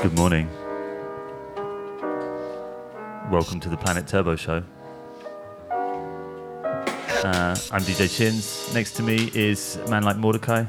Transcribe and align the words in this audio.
Good 0.00 0.16
morning. 0.16 0.48
Welcome 3.30 3.60
to 3.60 3.68
the 3.68 3.76
Planet 3.76 4.06
Turbo 4.06 4.36
Show. 4.36 4.62
Uh, 5.70 7.54
I'm 7.70 7.82
DJ 7.82 8.16
Chins. 8.16 8.72
Next 8.72 8.92
to 8.92 9.02
me 9.02 9.30
is 9.34 9.78
man 9.90 10.04
like 10.04 10.16
Mordecai. 10.16 10.64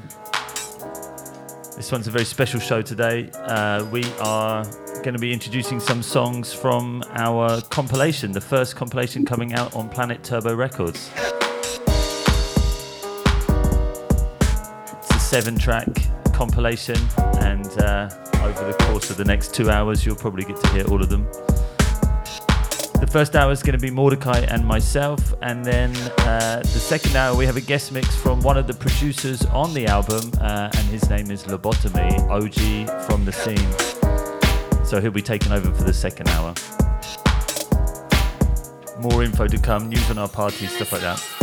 This 1.77 1.89
one's 1.89 2.09
a 2.09 2.11
very 2.11 2.25
special 2.25 2.59
show 2.59 2.81
today. 2.81 3.29
Uh, 3.33 3.85
we 3.89 4.03
are 4.19 4.65
going 5.03 5.13
to 5.13 5.19
be 5.19 5.31
introducing 5.31 5.79
some 5.79 6.03
songs 6.03 6.51
from 6.51 7.01
our 7.11 7.61
compilation, 7.61 8.33
the 8.33 8.41
first 8.41 8.75
compilation 8.75 9.23
coming 9.23 9.53
out 9.53 9.73
on 9.73 9.87
Planet 9.87 10.21
Turbo 10.21 10.53
Records. 10.53 11.09
Seven 15.31 15.57
track 15.57 15.87
compilation, 16.33 16.97
and 17.39 17.65
uh, 17.79 18.09
over 18.43 18.65
the 18.65 18.75
course 18.81 19.09
of 19.09 19.15
the 19.15 19.23
next 19.23 19.53
two 19.53 19.69
hours, 19.69 20.05
you'll 20.05 20.17
probably 20.17 20.43
get 20.43 20.57
to 20.57 20.67
hear 20.71 20.85
all 20.89 21.01
of 21.01 21.07
them. 21.07 21.23
The 22.99 23.07
first 23.09 23.33
hour 23.37 23.49
is 23.53 23.63
going 23.63 23.79
to 23.79 23.81
be 23.81 23.89
Mordecai 23.89 24.39
and 24.39 24.65
myself, 24.65 25.33
and 25.41 25.63
then 25.63 25.95
uh, 26.27 26.59
the 26.59 26.81
second 26.81 27.15
hour 27.15 27.33
we 27.33 27.45
have 27.45 27.55
a 27.55 27.61
guest 27.61 27.93
mix 27.93 28.13
from 28.13 28.41
one 28.41 28.57
of 28.57 28.67
the 28.67 28.73
producers 28.73 29.45
on 29.45 29.73
the 29.73 29.85
album, 29.87 30.33
uh, 30.41 30.69
and 30.73 30.87
his 30.87 31.09
name 31.09 31.31
is 31.31 31.45
Lobotome, 31.45 32.27
OG 32.29 33.05
from 33.05 33.23
the 33.23 33.31
scene. 33.31 34.83
So 34.85 34.99
he'll 34.99 35.11
be 35.11 35.21
taking 35.21 35.53
over 35.53 35.73
for 35.73 35.83
the 35.83 35.93
second 35.93 36.27
hour. 36.27 36.53
More 38.99 39.23
info 39.23 39.47
to 39.47 39.57
come, 39.57 39.87
news 39.87 40.09
on 40.09 40.17
our 40.17 40.27
party, 40.27 40.65
stuff 40.65 40.91
like 40.91 41.03
that. 41.03 41.40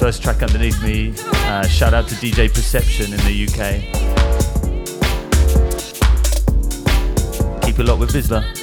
First 0.00 0.22
track 0.22 0.42
underneath 0.42 0.82
me, 0.82 1.12
uh, 1.44 1.66
shout 1.66 1.92
out 1.92 2.08
to 2.08 2.14
DJ 2.14 2.48
Perception 2.48 3.12
in 3.12 3.18
the 3.18 3.44
UK. 3.44 3.84
Keep 7.62 7.78
it 7.78 7.84
locked 7.84 8.00
with 8.00 8.10
VISLA. 8.10 8.59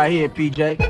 Right 0.00 0.12
here, 0.12 0.28
PJ. 0.30 0.89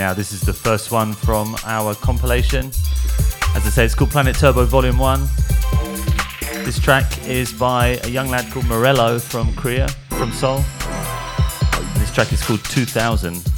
Now. 0.00 0.14
This 0.14 0.32
is 0.32 0.40
the 0.40 0.54
first 0.54 0.90
one 0.90 1.12
from 1.12 1.54
our 1.66 1.94
compilation. 1.94 2.68
As 3.54 3.66
I 3.66 3.68
say, 3.68 3.84
it's 3.84 3.94
called 3.94 4.10
Planet 4.10 4.34
Turbo 4.34 4.64
Volume 4.64 4.96
1. 4.96 5.20
This 6.64 6.78
track 6.78 7.06
is 7.26 7.52
by 7.52 8.00
a 8.04 8.08
young 8.08 8.30
lad 8.30 8.50
called 8.50 8.64
Morello 8.64 9.18
from 9.18 9.54
Korea, 9.56 9.88
from 10.08 10.32
Seoul. 10.32 10.64
And 11.74 11.96
this 11.96 12.10
track 12.14 12.32
is 12.32 12.42
called 12.42 12.64
2000. 12.64 13.49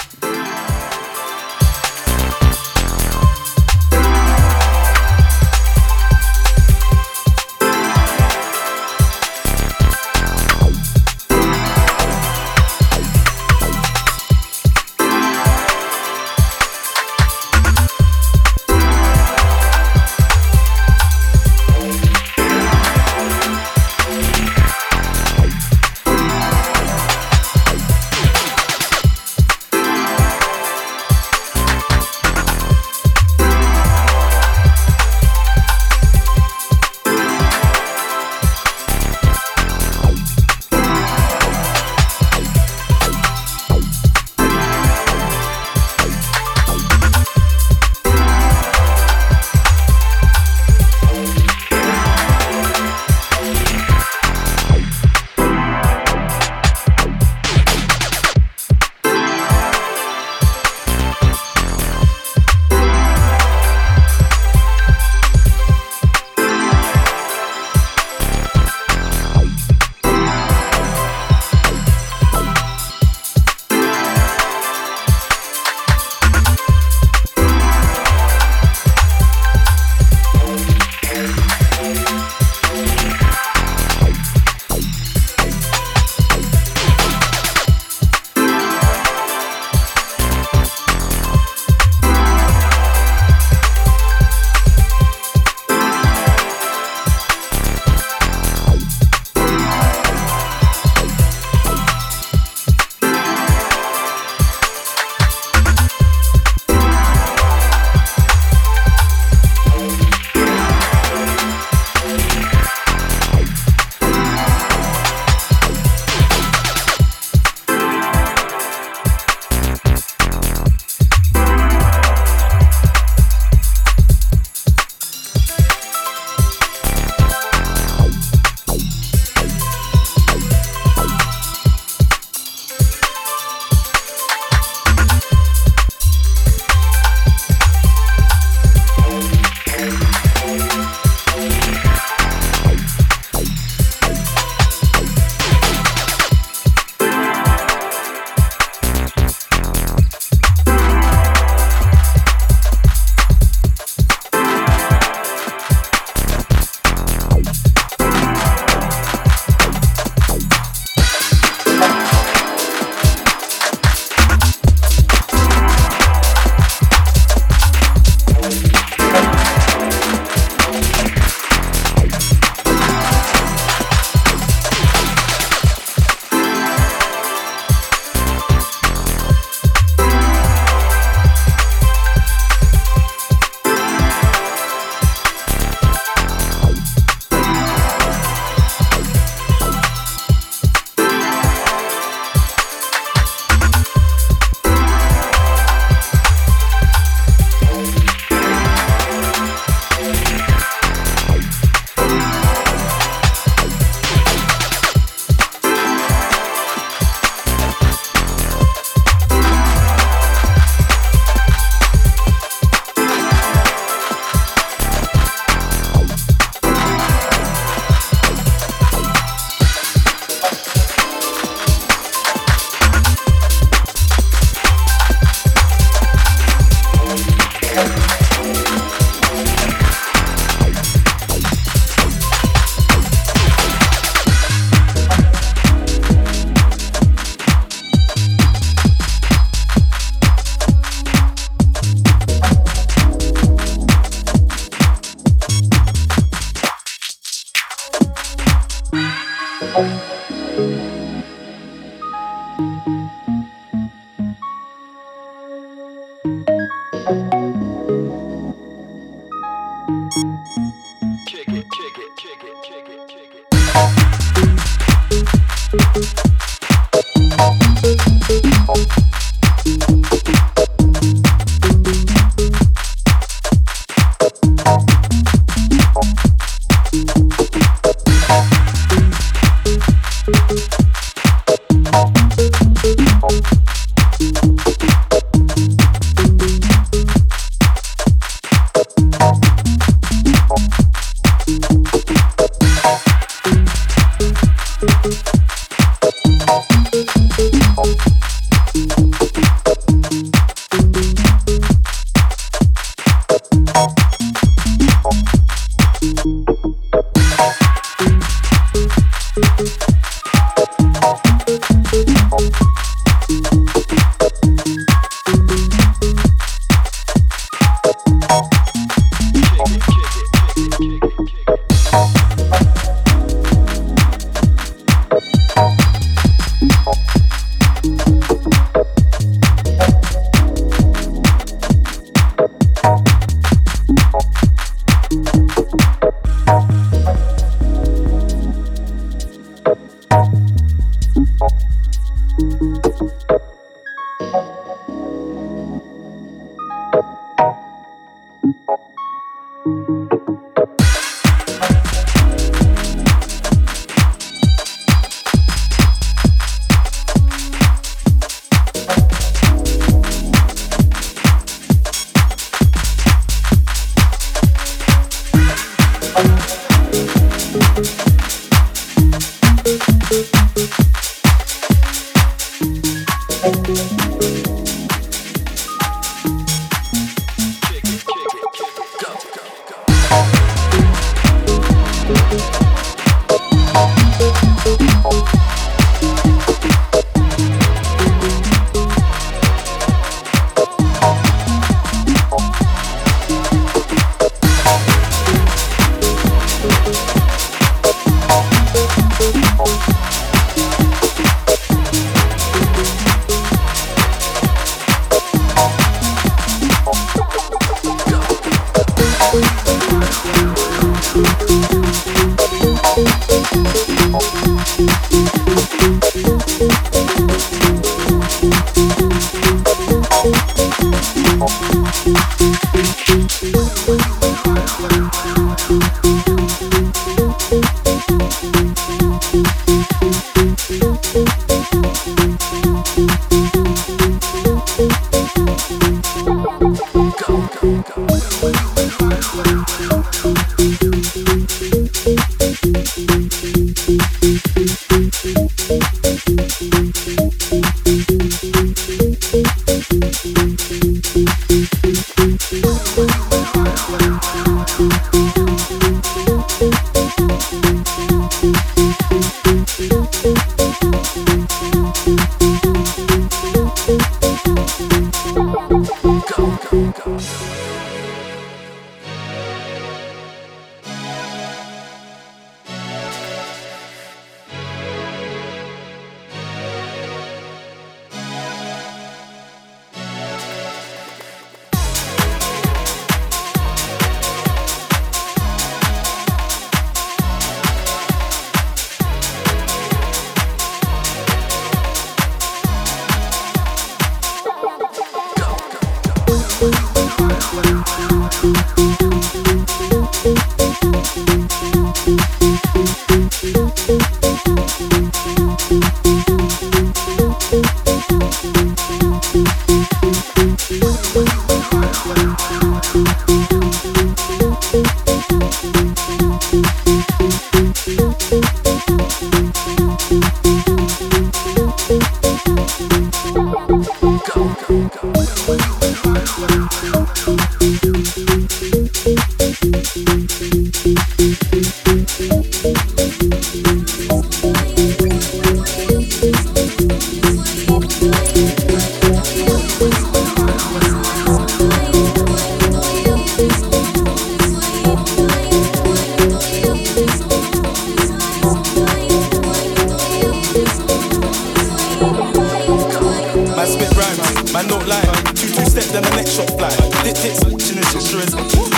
manufacturers. 558.03 558.35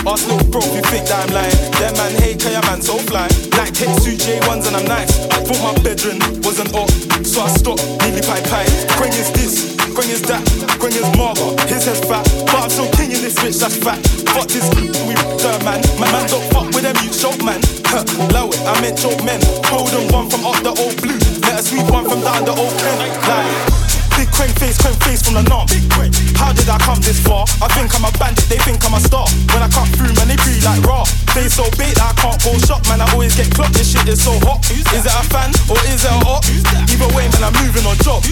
Ask 0.07 0.29
no 0.29 0.37
bro 0.51 0.61
if 0.61 0.75
you 0.75 0.85
think 0.93 1.09
that 1.09 1.25
I'm 1.25 1.33
lying. 1.33 1.57
Them 1.81 1.95
man 1.97 2.13
hate 2.21 2.41
cause 2.41 2.53
your 2.53 2.65
man 2.69 2.81
so 2.83 2.99
fly. 2.99 3.29
Like 3.57 3.75
hit 3.77 3.91
two 4.05 4.17
J1s 4.17 4.69
and 4.69 4.77
I'm 4.77 4.85
nice. 4.85 5.11
I 5.33 5.41
thought 5.45 5.61
my 5.63 5.73
bedroom 5.83 6.21
wasn't 6.43 6.75
up, 6.75 6.91
so 7.25 7.43
I 7.43 7.49
stopped. 7.49 7.85
Nearly 8.05 8.21
pie 8.21 8.43
pie. 8.49 8.69
Bring 9.01 9.13
is 9.17 9.31
this, 9.33 9.77
bring 9.95 10.11
is 10.11 10.23
that, 10.29 10.43
bring 10.81 10.93
is 10.93 11.09
marble. 11.17 11.57
His 11.69 11.85
head's 11.85 12.05
fat, 12.05 12.25
but 12.47 12.69
I'm 12.69 12.71
still 12.71 12.91
king 12.93 13.13
in 13.13 13.21
this 13.25 13.37
bitch, 13.39 13.61
that's 13.61 13.77
fat. 13.81 14.01
Fuck 14.35 14.49
this, 14.49 14.67
we 15.09 15.15
dirt 15.41 15.61
man. 15.65 15.81
My 15.97 16.11
man 16.13 16.29
don't 16.29 16.45
fuck 16.53 16.69
with 16.75 16.85
them, 16.85 16.97
you 17.01 17.11
joke 17.11 17.41
man. 17.43 17.61
Huh, 17.89 18.05
blow 18.29 18.51
it, 18.51 18.61
I 18.67 18.77
meant 18.81 18.99
joke 18.99 19.23
men. 19.25 19.41
Golden 19.71 20.05
one 20.13 20.29
from 20.29 20.45
up 20.45 20.59
the 20.63 20.75
old 20.77 20.97
blue. 21.01 21.19
Let 21.49 21.65
us 21.65 21.71
sweep 21.71 21.89
one 21.91 22.05
from 22.09 22.21
down 22.21 22.45
the 22.45 22.53
old 22.53 22.75
Ken. 22.77 22.97
Like, 23.25 23.84
Big 24.15 24.31
crane 24.31 24.55
face, 24.63 24.79
crane 24.79 24.95
face 25.03 25.23
from 25.23 25.35
the 25.35 25.45
north. 25.51 25.71
How 26.39 26.53
did 26.55 26.69
I 26.69 26.79
come 26.79 27.01
this 27.03 27.19
far? 27.19 27.47
I 27.59 27.69
think 27.75 27.91
I'm 27.95 28.07
a 28.07 28.13
bandit, 28.19 28.47
they 28.47 28.59
think 28.63 28.85
I'm 28.87 28.95
a 28.95 29.01
star. 29.01 29.27
When 29.51 29.63
I 29.63 29.69
cut 29.69 29.91
through, 29.99 30.15
man, 30.15 30.31
they 30.31 30.39
breathe 30.39 30.63
like 30.63 30.83
raw. 30.87 31.03
They 31.35 31.51
so 31.51 31.67
big 31.75 31.99
that 31.99 32.13
I 32.13 32.15
can't 32.15 32.39
go 32.43 32.55
shop, 32.63 32.87
man. 32.87 33.03
I 33.03 33.11
always 33.11 33.35
get 33.35 33.51
clocked. 33.51 33.75
This 33.75 33.91
shit 33.91 34.07
is 34.07 34.23
so 34.23 34.35
hot. 34.47 34.63
Is 34.71 34.87
it 34.87 35.11
a 35.11 35.25
fan 35.31 35.51
or 35.67 35.79
is 35.91 36.07
it 36.07 36.15
a 36.15 36.19
hot? 36.23 36.47
Either 36.47 37.11
way, 37.11 37.27
man, 37.35 37.43
I'm 37.51 37.55
moving 37.59 37.83
on 37.87 37.99
job. 38.07 38.23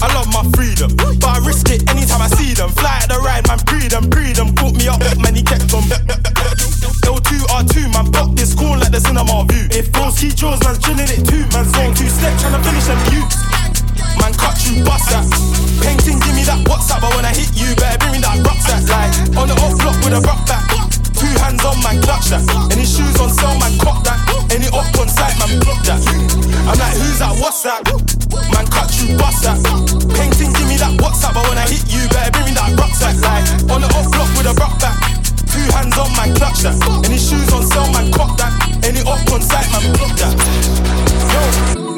I 0.00 0.06
love 0.14 0.30
my 0.32 0.46
freedom, 0.54 0.94
but 0.96 1.20
I 1.26 1.42
risk 1.44 1.68
it 1.68 1.84
anytime 1.90 2.22
I 2.22 2.28
see 2.32 2.54
them. 2.54 2.70
Fly 2.70 3.02
at 3.02 3.08
the 3.12 3.18
ride, 3.20 3.44
man, 3.48 3.58
breed 3.66 3.90
them, 3.92 4.08
breed 4.08 4.36
them. 4.36 4.54
Caught 4.54 4.78
me 4.78 4.88
up, 4.88 5.02
man, 5.18 5.34
he 5.34 5.42
kept 5.42 5.68
them. 5.68 5.84
L2R2, 7.04 7.92
man, 7.92 8.06
block 8.10 8.32
this 8.36 8.54
corner 8.54 8.80
like 8.80 8.92
the 8.92 9.00
cinema 9.00 9.44
view. 9.50 9.66
If 9.74 9.90
those 9.92 10.18
key 10.18 10.30
draws, 10.30 10.62
man's 10.62 10.78
drilling 10.78 11.10
it 11.10 11.26
too. 11.26 11.44
man. 11.52 11.66
on 11.82 11.94
two 11.98 12.08
step, 12.08 12.32
trying 12.38 12.54
to 12.54 12.62
finish 12.62 12.86
them 12.86 13.00
youths 13.12 13.57
man, 14.18 14.34
cut 14.34 14.58
you, 14.66 14.82
bust 14.84 15.10
that. 15.10 15.24
Painting, 15.82 16.18
give 16.20 16.34
me 16.34 16.44
that 16.44 16.60
WhatsApp, 16.66 17.02
I 17.02 17.10
wanna 17.14 17.32
hit 17.32 17.50
you, 17.54 17.74
better 17.74 17.98
bring 17.98 18.18
me 18.18 18.20
that 18.22 18.38
rucksack. 18.42 18.84
Like, 18.90 19.12
on 19.38 19.46
the 19.48 19.56
off 19.62 19.74
block 19.78 19.96
with 20.02 20.14
a 20.14 20.20
rock 20.22 20.42
back. 20.46 20.64
Two 21.18 21.30
hands 21.42 21.64
on 21.64 21.78
man, 21.82 21.98
clutch 22.02 22.30
that. 22.30 22.42
Any 22.70 22.86
shoes 22.86 23.18
on 23.18 23.30
sale, 23.30 23.58
man, 23.58 23.74
cop 23.82 24.04
that. 24.06 24.18
Any 24.54 24.70
off 24.70 24.86
on 24.98 25.08
site, 25.08 25.34
man, 25.42 25.58
block 25.58 25.82
that. 25.86 25.98
I'm 26.66 26.78
like, 26.78 26.94
who's 26.94 27.18
that? 27.18 27.34
What's 27.42 27.62
that? 27.66 27.82
Man, 28.54 28.66
cut 28.70 28.90
you, 29.02 29.18
bust 29.18 29.42
that. 29.42 29.58
Painting, 30.14 30.52
give 30.54 30.68
me 30.70 30.76
that 30.78 30.94
WhatsApp, 31.02 31.34
I 31.34 31.42
wanna 31.42 31.66
hit 31.66 31.86
you, 31.90 32.06
better 32.08 32.30
bring 32.30 32.50
me 32.50 32.54
that 32.54 32.70
rucksack. 32.78 33.18
Like, 33.18 33.44
on 33.70 33.82
the 33.82 33.88
off 33.98 34.08
block 34.14 34.30
with 34.38 34.46
a 34.46 34.54
rock 34.58 34.78
back. 34.78 34.94
Two 35.50 35.64
hands 35.74 35.96
on 35.98 36.10
man, 36.14 36.34
clutch 36.38 36.62
that. 36.62 36.78
Any 37.06 37.18
shoes 37.18 37.50
on 37.50 37.66
sale, 37.66 37.90
man, 37.90 38.12
cop 38.12 38.38
that. 38.38 38.54
Any 38.86 39.02
off 39.02 39.26
on 39.32 39.42
site, 39.42 39.66
man, 39.74 39.90
block 39.94 40.14
that. 40.22 40.34
Yo. 41.34 41.97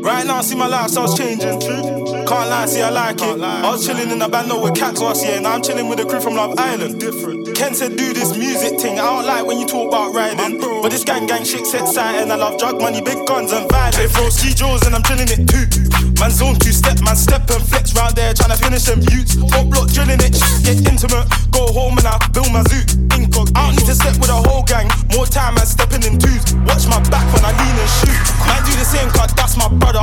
Right 0.00 0.26
now, 0.26 0.36
I 0.36 0.42
see 0.42 0.56
my 0.56 0.66
lifestyle's 0.66 1.16
changing. 1.16 1.60
Can't 1.60 2.28
lie, 2.28 2.66
see 2.66 2.82
I 2.82 2.90
like 2.90 3.16
it. 3.16 3.40
I 3.40 3.70
was 3.70 3.86
chilling 3.86 4.10
in 4.10 4.18
the 4.18 4.28
band 4.28 4.52
with 4.62 4.74
cats 4.74 5.00
last 5.00 5.24
year, 5.24 5.40
now 5.40 5.54
I'm 5.54 5.62
chilling 5.62 5.88
with 5.88 6.00
a 6.00 6.04
crew 6.04 6.20
from 6.20 6.34
Love 6.34 6.58
Island. 6.58 7.00
Different. 7.00 7.56
Ken 7.56 7.74
said, 7.74 7.96
do 7.96 8.12
this 8.12 8.36
music 8.36 8.78
thing. 8.78 8.98
I 8.98 9.04
don't 9.04 9.24
like 9.26 9.46
when 9.46 9.58
you 9.58 9.66
talk 9.66 9.88
about 9.88 10.14
riding. 10.14 10.60
But 10.60 10.90
this 10.90 11.04
gang 11.04 11.26
gang 11.26 11.44
shit's 11.44 11.72
exciting. 11.72 12.30
I 12.30 12.36
love 12.36 12.58
drug 12.58 12.78
money, 12.80 13.00
big 13.00 13.26
guns, 13.26 13.52
and 13.52 13.70
violence. 13.70 13.96
They 13.96 14.06
throw 14.08 14.28
ski 14.28 14.52
drills, 14.52 14.84
and 14.86 14.94
I'm 14.94 15.02
chilling 15.02 15.28
it 15.30 15.48
too. 15.48 16.07
Man 16.18 16.30
zone 16.34 16.58
two 16.58 16.74
step, 16.74 16.98
man 17.06 17.14
step 17.14 17.48
and 17.50 17.62
flex 17.62 17.94
round 17.94 18.18
there, 18.18 18.34
trying 18.34 18.50
to 18.50 18.58
finish 18.58 18.84
them 18.84 18.98
utes. 19.14 19.38
Don't 19.38 19.70
block 19.70 19.86
drilling 19.94 20.18
it, 20.18 20.34
get 20.66 20.82
intimate. 20.82 21.30
Go 21.54 21.70
home 21.70 21.94
and 21.94 22.06
I 22.10 22.18
build 22.34 22.50
my 22.50 22.62
zoo. 22.66 22.82
Incog, 23.14 23.54
I 23.54 23.70
don't 23.70 23.78
need 23.78 23.86
to 23.86 23.94
step 23.94 24.18
with 24.18 24.28
a 24.28 24.38
whole 24.50 24.66
gang. 24.66 24.90
More 25.14 25.30
time, 25.30 25.54
man 25.54 25.66
stepping 25.66 26.02
in 26.02 26.18
twos. 26.18 26.42
Watch 26.66 26.90
my 26.90 26.98
back 27.06 27.22
when 27.30 27.46
I 27.46 27.54
lean 27.54 27.76
and 27.78 27.92
shoot. 28.02 28.18
Man 28.50 28.60
do 28.66 28.74
the 28.74 28.82
same, 28.82 29.06
cause 29.14 29.30
that's 29.38 29.54
my 29.54 29.70
brother. 29.78 30.02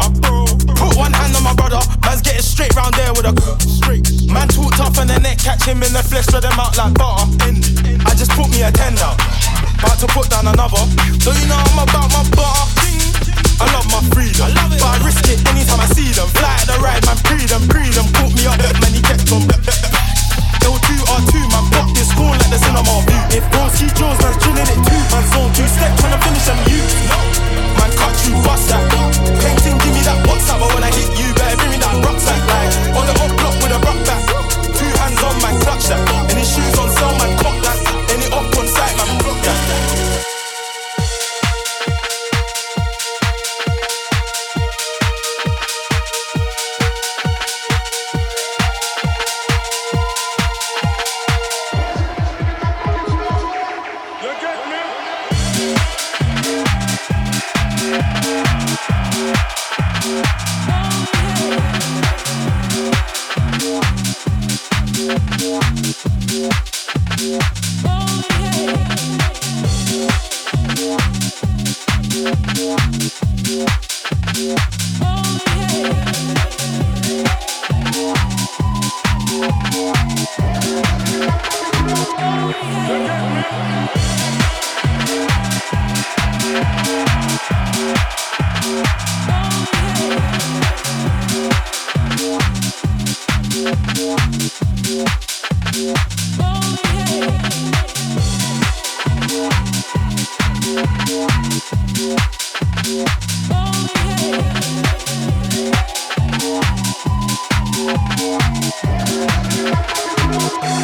Put 0.79 0.95
one 0.95 1.11
hand 1.11 1.35
on 1.35 1.43
my 1.43 1.53
brother, 1.53 1.83
man's 1.99 2.23
getting 2.23 2.41
straight 2.41 2.71
round 2.79 2.95
there 2.95 3.11
with 3.11 3.27
a 3.27 3.35
straight. 3.59 4.07
Man 4.31 4.47
talk 4.47 4.71
tough 4.79 4.95
and 4.97 5.11
the 5.11 5.19
neck, 5.19 5.43
catch 5.43 5.67
him 5.67 5.83
in 5.83 5.91
the 5.91 5.99
flesh, 5.99 6.31
spread 6.31 6.47
him 6.47 6.55
out 6.55 6.79
like 6.79 6.95
butter. 6.95 7.27
I 8.07 8.15
just 8.15 8.31
put 8.31 8.47
me 8.55 8.63
a 8.63 8.71
ten 8.71 8.95
now. 8.95 9.19
About 9.83 9.99
to 9.99 10.07
put 10.07 10.31
down 10.31 10.47
another. 10.47 10.79
Don't 11.19 11.35
you 11.35 11.47
know 11.51 11.59
I'm 11.59 11.83
about 11.83 12.07
my 12.07 12.23
butter? 12.31 13.14
I 13.55 13.65
love 13.71 13.87
my 13.87 14.03
freedom, 14.11 14.43
I 14.43 14.51
love 14.51 14.71
it, 14.73 14.79
but 14.83 14.91
I 14.91 15.05
risk 15.05 15.23
it 15.31 15.39
anytime 15.47 15.79
I 15.79 15.87
see 15.95 16.11
them. 16.11 16.27
Fly 16.35 16.51
at 16.51 16.67
the 16.67 16.75
ride, 16.83 17.03
man, 17.07 17.15
freedom, 17.23 17.61
freedom. 17.71 18.05
Put 18.11 18.35
me 18.35 18.43
up, 18.51 18.59
man, 18.59 18.91
he 18.91 18.99
kept 18.99 19.31
on. 19.31 19.47
L2 20.65 20.89
R2, 21.07 21.33
man, 21.53 21.65
block 21.71 21.87
this 21.95 22.11
school 22.11 22.35
like 22.35 22.51
the 22.51 22.59
cinema 22.59 22.95
view. 23.07 23.39
If 23.39 23.45
bros 23.55 23.71
see 23.79 23.87
Jaws, 23.95 24.19
man's 24.19 24.37
drilling 24.43 24.67
it 24.67 24.79
too. 24.83 25.01
Man, 25.07 25.23
zone 25.31 25.51
two 25.55 25.67
step, 25.71 25.91
trying 26.03 26.15
to 26.15 26.19
finish 26.19 26.45
them 26.45 26.59
you. 26.67 26.83
Man, 27.79 27.91
cut 27.95 28.15
you, 28.27 28.35
bust 28.43 28.67
that. 28.75 28.83
Painting, 29.39 29.77
give 29.79 29.93
me 29.95 30.01
that 30.03 30.19
WhatsApp, 30.27 30.59
but 30.59 30.69
when 30.75 30.83
I 30.83 30.91
hit 30.91 31.07
you, 31.15 31.27
better 31.39 31.55
bring 31.55 31.71
me 31.71 31.79
that 31.79 31.95
rucksack. 32.03 32.34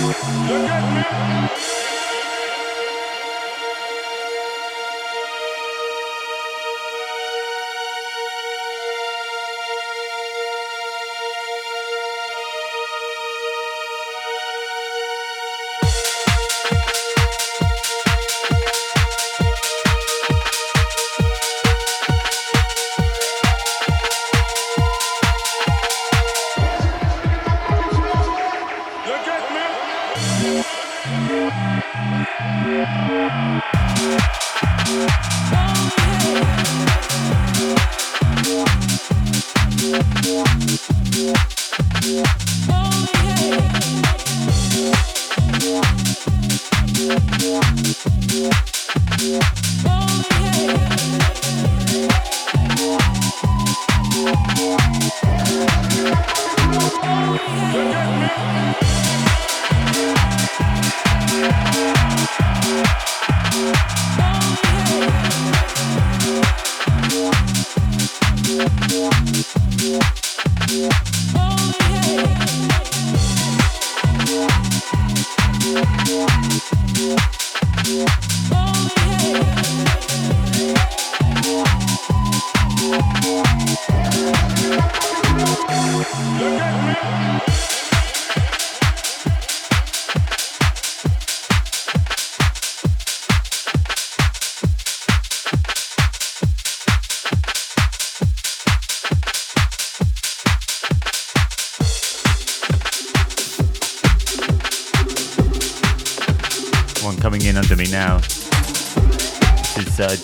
Look 0.03 0.17
at 0.17 1.85
me. 1.85 1.90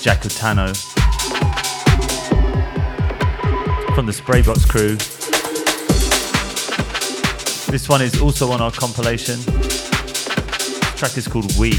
Tano 0.03 0.75
from 3.95 4.05
the 4.05 4.11
Spraybox 4.11 4.67
crew. 4.69 4.95
This 7.71 7.89
one 7.89 8.01
is 8.01 8.21
also 8.21 8.51
on 8.51 8.61
our 8.61 8.71
compilation. 8.71 9.39
The 9.39 10.93
track 10.95 11.17
is 11.17 11.27
called 11.27 11.57
We. 11.57 11.71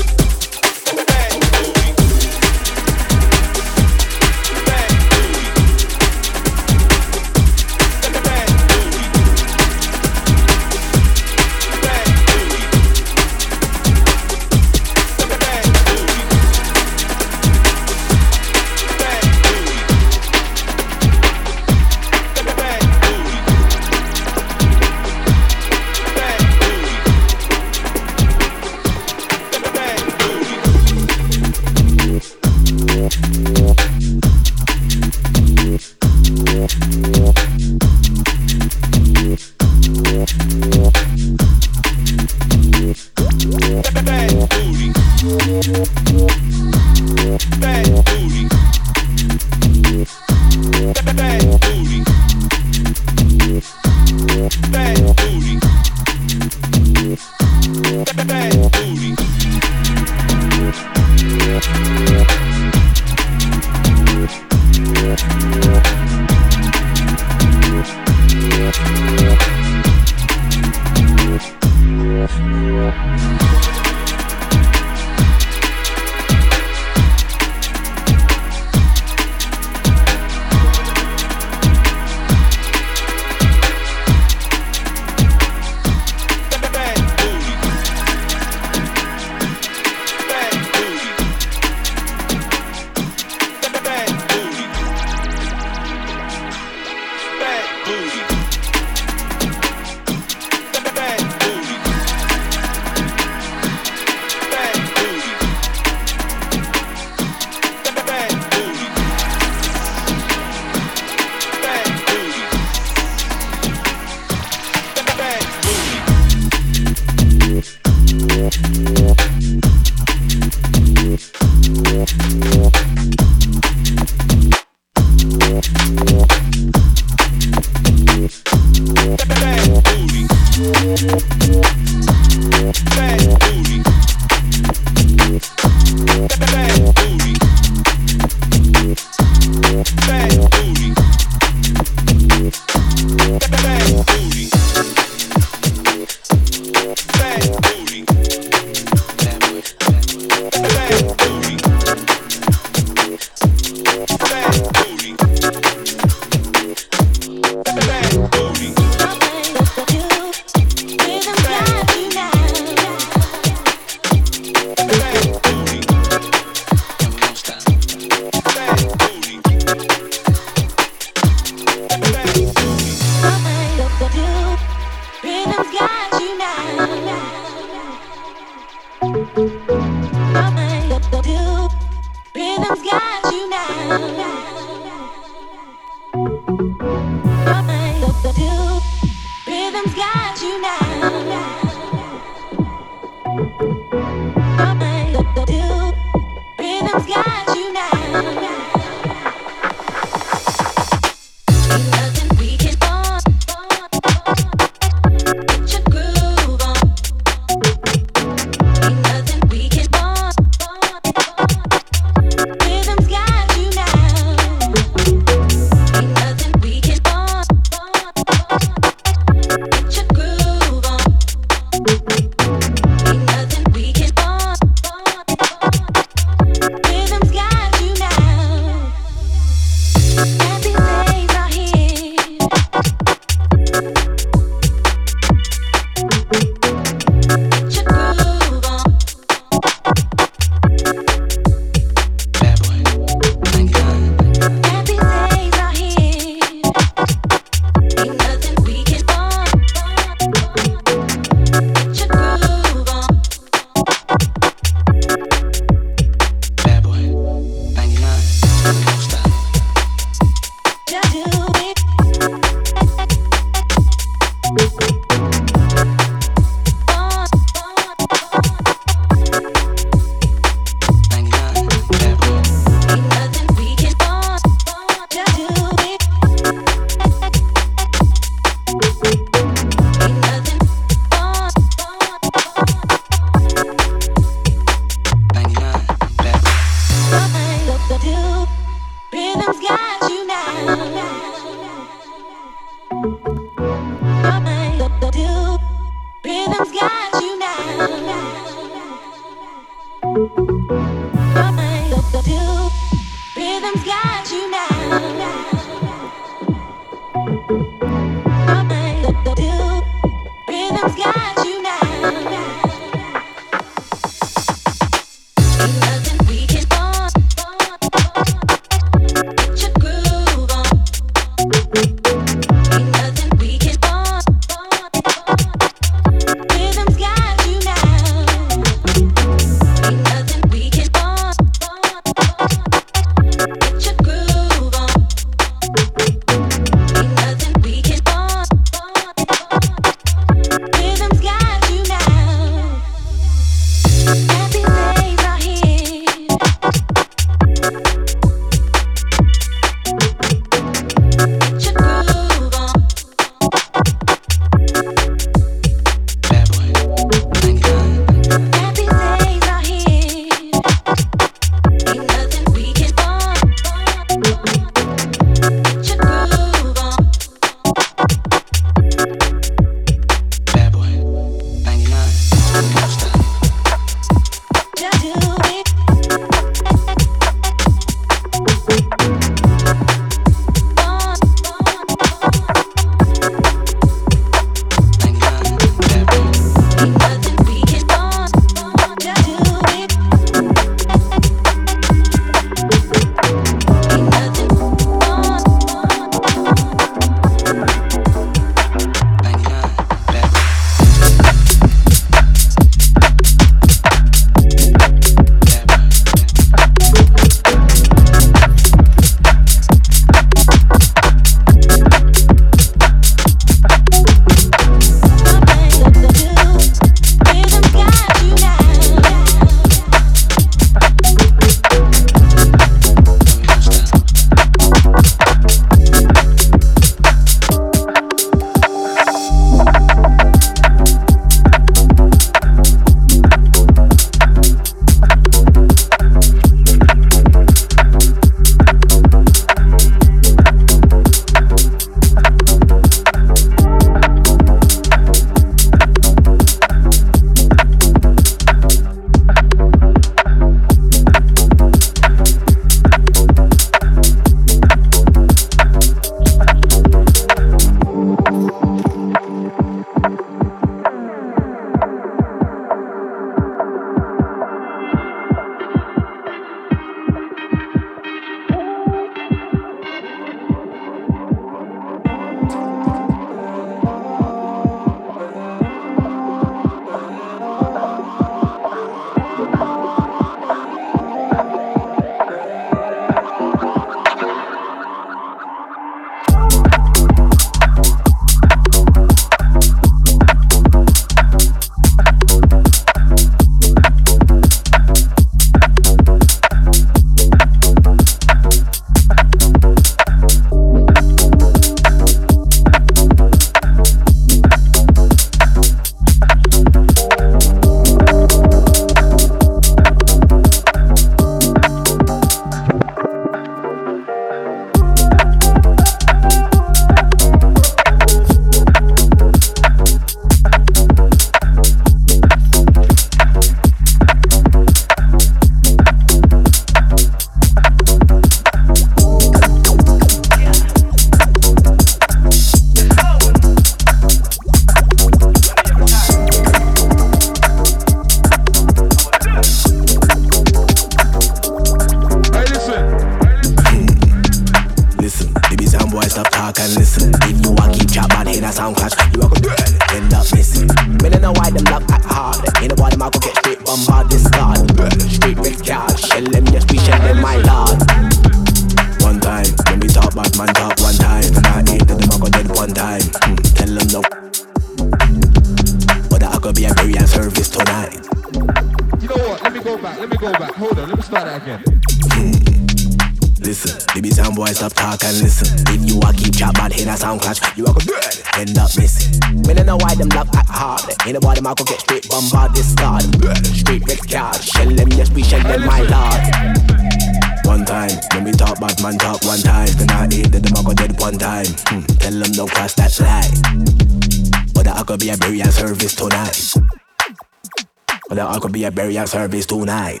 Service 599.10 599.44
tonight. 599.44 600.00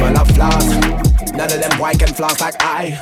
My 0.00 0.10
love 0.10 0.30
flaws, 0.30 0.64
none 1.36 1.52
of 1.52 1.60
them 1.60 1.78
boy 1.78 1.92
can 1.92 2.08
floss 2.14 2.40
like 2.40 2.54
I. 2.60 2.98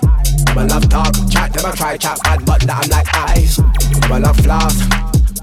My 0.57 0.65
love 0.65 0.89
talk, 0.89 1.15
chat 1.31 1.53
them 1.53 1.65
I 1.65 1.71
try 1.71 1.97
chat 1.97 2.19
bad, 2.25 2.45
but 2.45 2.67
now 2.67 2.81
I'm 2.83 2.91
like 2.91 3.07
I. 3.15 3.47
My 4.11 4.19
love 4.19 4.37
flaws, 4.39 4.77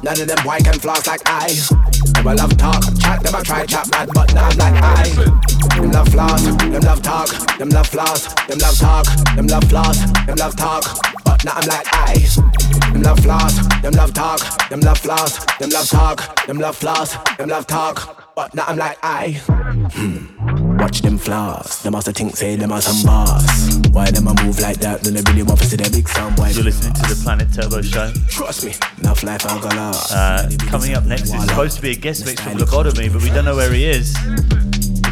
none 0.03 0.19
of 0.19 0.27
them 0.27 0.43
boy 0.43 0.59
can 0.59 0.77
floss 0.77 1.07
like 1.07 1.21
I. 1.25 1.55
My 2.21 2.33
love 2.33 2.57
talk, 2.57 2.83
chat 2.99 3.23
them 3.23 3.33
I 3.33 3.43
try 3.43 3.65
chat 3.65 3.89
bad, 3.91 4.09
but 4.13 4.33
now 4.33 4.49
I'm 4.49 4.57
like 4.57 4.83
I. 4.83 5.07
Them 5.79 5.91
love 5.91 6.09
flaws, 6.09 6.43
them 6.57 6.81
love 6.83 7.01
talk, 7.01 7.29
them 7.57 7.69
love 7.69 7.87
flaws, 7.87 8.35
them 8.47 8.57
love 8.59 8.77
talk, 8.77 9.05
them 9.37 9.47
love 9.47 9.63
flaws, 9.69 10.11
them 10.25 10.35
love 10.35 10.55
talk, 10.57 10.83
but 11.23 11.45
now 11.45 11.53
I'm 11.55 11.67
like 11.69 11.87
I. 11.93 12.15
Them 12.91 13.03
love 13.03 13.19
flaws, 13.21 13.55
them 13.81 13.93
love 13.93 14.13
talk, 14.13 14.69
them 14.69 14.81
love 14.81 14.97
flaws, 14.97 15.45
them 15.59 15.69
love 15.69 15.87
talk, 15.87 16.45
them 16.45 16.59
love 16.59 16.75
flaws, 16.75 17.15
them 17.37 17.47
love 17.47 17.67
talk, 17.67 18.35
but 18.35 18.53
now 18.53 18.65
I'm 18.67 18.77
like 18.77 18.97
I. 19.95 20.77
Watch 20.79 21.01
them 21.01 21.17
flaws. 21.17 21.81
Them 21.83 21.93
must 21.93 22.11
think 22.11 22.35
say 22.35 22.55
them 22.55 22.71
are 22.71 22.81
some 22.81 23.05
boss. 23.05 23.77
Why 23.91 24.11
them 24.11 24.27
a 24.27 24.33
move 24.43 24.59
like 24.59 24.77
that? 24.79 25.01
Then 25.01 25.13
they 25.13 25.21
really 25.31 25.43
want 25.43 25.59
to 25.61 25.65
see 25.65 25.77
their 25.77 25.89
big 25.89 26.07
sound 26.09 26.35
boy. 26.35 26.49
You're 26.49 26.63
listening 26.63 26.93
to 26.93 27.01
the 27.01 27.19
Planet 27.23 27.53
Turbo 27.53 27.81
Show. 27.81 28.11
Trust 28.29 28.65
me, 28.65 28.73
enough 28.99 29.23
life 29.23 29.45
I 29.45 29.59
got 29.61 29.75
lost. 29.75 30.11
Uh, 30.11 30.49
coming 30.69 30.93
up 30.93 31.05
next 31.05 31.33
is 31.33 31.41
supposed 31.45 31.75
to 31.77 31.81
be 31.81 31.91
a 31.91 31.95
guest 31.95 32.25
mix 32.25 32.41
from 32.41 32.53
Lobotome, 32.53 33.13
but 33.13 33.21
we 33.21 33.29
don't 33.29 33.45
know 33.45 33.55
where 33.55 33.71
he 33.71 33.85
is. 33.85 34.15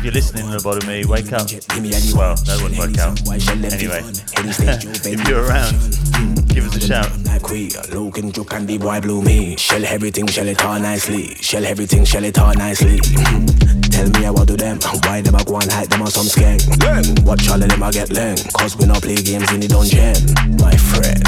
If 0.01 0.05
you're 0.05 0.13
listening 0.13 0.49
to 0.49 0.63
Bottom 0.63 0.87
Me, 0.89 1.05
wake 1.05 1.31
up. 1.31 1.45
Well, 1.45 2.33
that 2.33 2.57
wouldn't 2.57 2.81
work 2.81 2.97
out. 2.97 3.21
Anyway, 3.69 4.01
if 5.05 5.27
you're 5.29 5.45
around, 5.45 5.77
give 6.49 6.65
us 6.65 6.75
a 6.75 6.81
shout. 6.81 7.05
Like 7.25 7.47
we, 7.51 7.69
and 8.17 8.33
Juke 8.33 8.51
and 8.53 8.67
the 8.67 8.79
boy 8.79 8.99
blew 8.99 9.21
me. 9.21 9.57
Shell 9.57 9.85
everything, 9.85 10.25
shell 10.25 10.47
it 10.47 10.65
all 10.65 10.79
nicely. 10.79 11.35
Shell 11.35 11.65
everything, 11.67 12.03
shell 12.03 12.23
it 12.23 12.39
all 12.39 12.51
nicely. 12.55 12.97
Tell 13.93 14.09
me 14.09 14.23
how 14.23 14.33
I 14.37 14.45
do 14.45 14.57
them. 14.57 14.79
Why 15.05 15.21
them 15.21 15.35
I 15.35 15.43
go 15.43 15.57
and 15.57 15.71
hide 15.71 15.91
them 15.91 16.01
on 16.01 16.09
some 16.09 16.25
skank? 16.25 16.65
Watch 17.23 17.47
all 17.49 17.61
of 17.61 17.69
them 17.69 17.83
I 17.83 17.91
get 17.91 18.09
leng. 18.09 18.41
Cause 18.57 18.75
we 18.75 18.87
not 18.87 19.03
play 19.03 19.17
games 19.17 19.53
in 19.53 19.59
the 19.59 19.67
dungeon. 19.67 20.17
My 20.57 20.75
friend. 20.75 21.21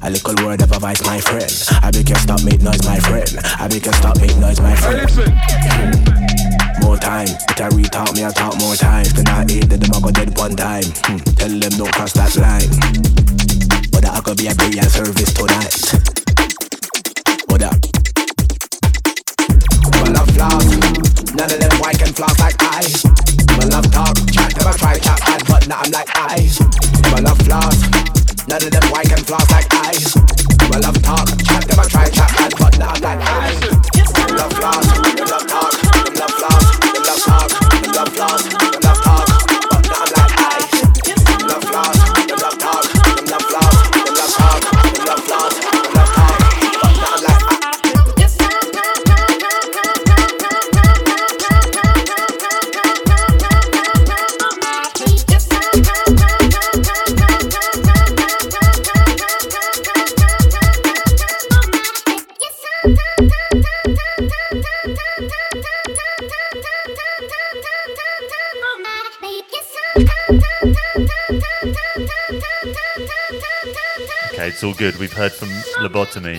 A 0.00 0.08
little 0.08 0.46
word 0.46 0.62
of 0.62 0.72
advice, 0.72 1.04
my 1.04 1.20
friend. 1.20 1.52
I 1.84 1.90
beg 1.90 2.08
you 2.08 2.16
stop 2.16 2.42
make 2.42 2.62
noise, 2.62 2.82
my 2.88 2.98
friend. 3.00 3.28
I 3.60 3.68
beg 3.68 3.84
you 3.84 3.92
stop 3.92 4.16
make 4.16 4.34
noise, 4.38 4.62
my 4.62 4.70
Hey, 4.70 5.04
friend. 5.04 5.12
listen. 5.12 6.24
More 6.80 6.96
time, 6.96 7.28
but 7.46 7.60
I 7.60 7.68
re-talk 7.68 8.14
me, 8.14 8.24
I 8.24 8.30
talk 8.30 8.58
more 8.58 8.74
times. 8.74 9.12
Then 9.12 9.28
I 9.28 9.44
them 9.44 9.90
I 9.94 10.00
go 10.00 10.10
dead 10.10 10.36
one 10.36 10.56
time. 10.56 10.84
Hmm. 11.06 11.16
Tell 11.38 11.48
them 11.48 11.72
don't 11.78 11.92
cross 11.92 12.12
that 12.14 12.34
line. 12.36 12.68
But 13.92 14.04
I 14.04 14.20
could 14.20 14.36
be 14.38 14.48
a 14.48 14.54
burial 14.54 14.84
service 14.90 15.32
tonight. 15.32 15.70
But 17.48 17.60
that. 17.62 17.78
My 20.02 20.08
love 20.10 20.30
flaws, 20.34 20.66
none 21.34 21.50
of 21.50 21.58
them 21.62 21.74
white 21.80 21.98
can 21.98 22.12
floss 22.12 22.38
like 22.40 22.56
I. 22.58 22.82
My 23.56 23.64
love 23.70 23.90
talk, 23.90 24.16
chat 24.34 24.52
I 24.66 24.72
try 24.76 24.98
chat 24.98 25.20
bad, 25.20 25.42
but 25.46 25.68
now 25.68 25.80
I'm 25.80 25.90
like 25.90 26.10
I. 26.14 26.42
My 27.10 27.20
love 27.20 27.38
flaws, 27.46 27.78
none 28.48 28.62
of 28.62 28.70
them 28.70 28.86
white 28.90 29.08
can 29.08 29.22
floss 29.24 29.48
like 29.50 29.70
I. 29.70 29.94
My 30.68 30.78
love 30.82 31.00
talk, 31.02 31.28
chat 31.46 31.70
I 31.70 31.84
try 31.88 32.10
chat 32.10 32.30
bad, 32.36 32.52
but 32.58 32.78
now 32.78 32.92
I'm 32.92 33.00
like 33.00 33.22
I. 33.22 33.54
Love 34.34 34.52
flaws, 34.52 34.86
love 35.30 35.46
talk, 35.46 35.63
it's 74.54 74.62
all 74.62 74.72
good. 74.74 74.96
We've 74.98 75.12
heard 75.12 75.32
from 75.32 75.48
Lobotome. 75.82 76.38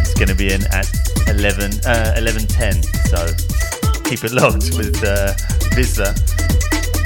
It's 0.00 0.14
going 0.14 0.28
to 0.28 0.34
be 0.34 0.50
in 0.50 0.62
at 0.72 0.88
11, 1.28 1.72
uh, 1.84 2.14
11.10, 2.16 2.82
so 3.12 4.00
keep 4.02 4.24
it 4.24 4.32
locked 4.32 4.74
with 4.78 4.96
uh, 5.04 5.34
VISLA. 5.76 6.14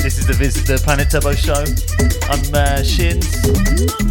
This 0.00 0.18
is 0.18 0.28
the, 0.28 0.34
Viz- 0.34 0.64
the 0.64 0.78
Planet 0.78 1.10
Turbo 1.10 1.34
Show. 1.34 1.64
I'm 2.30 2.54
uh, 2.54 2.84
Shins, 2.84 3.26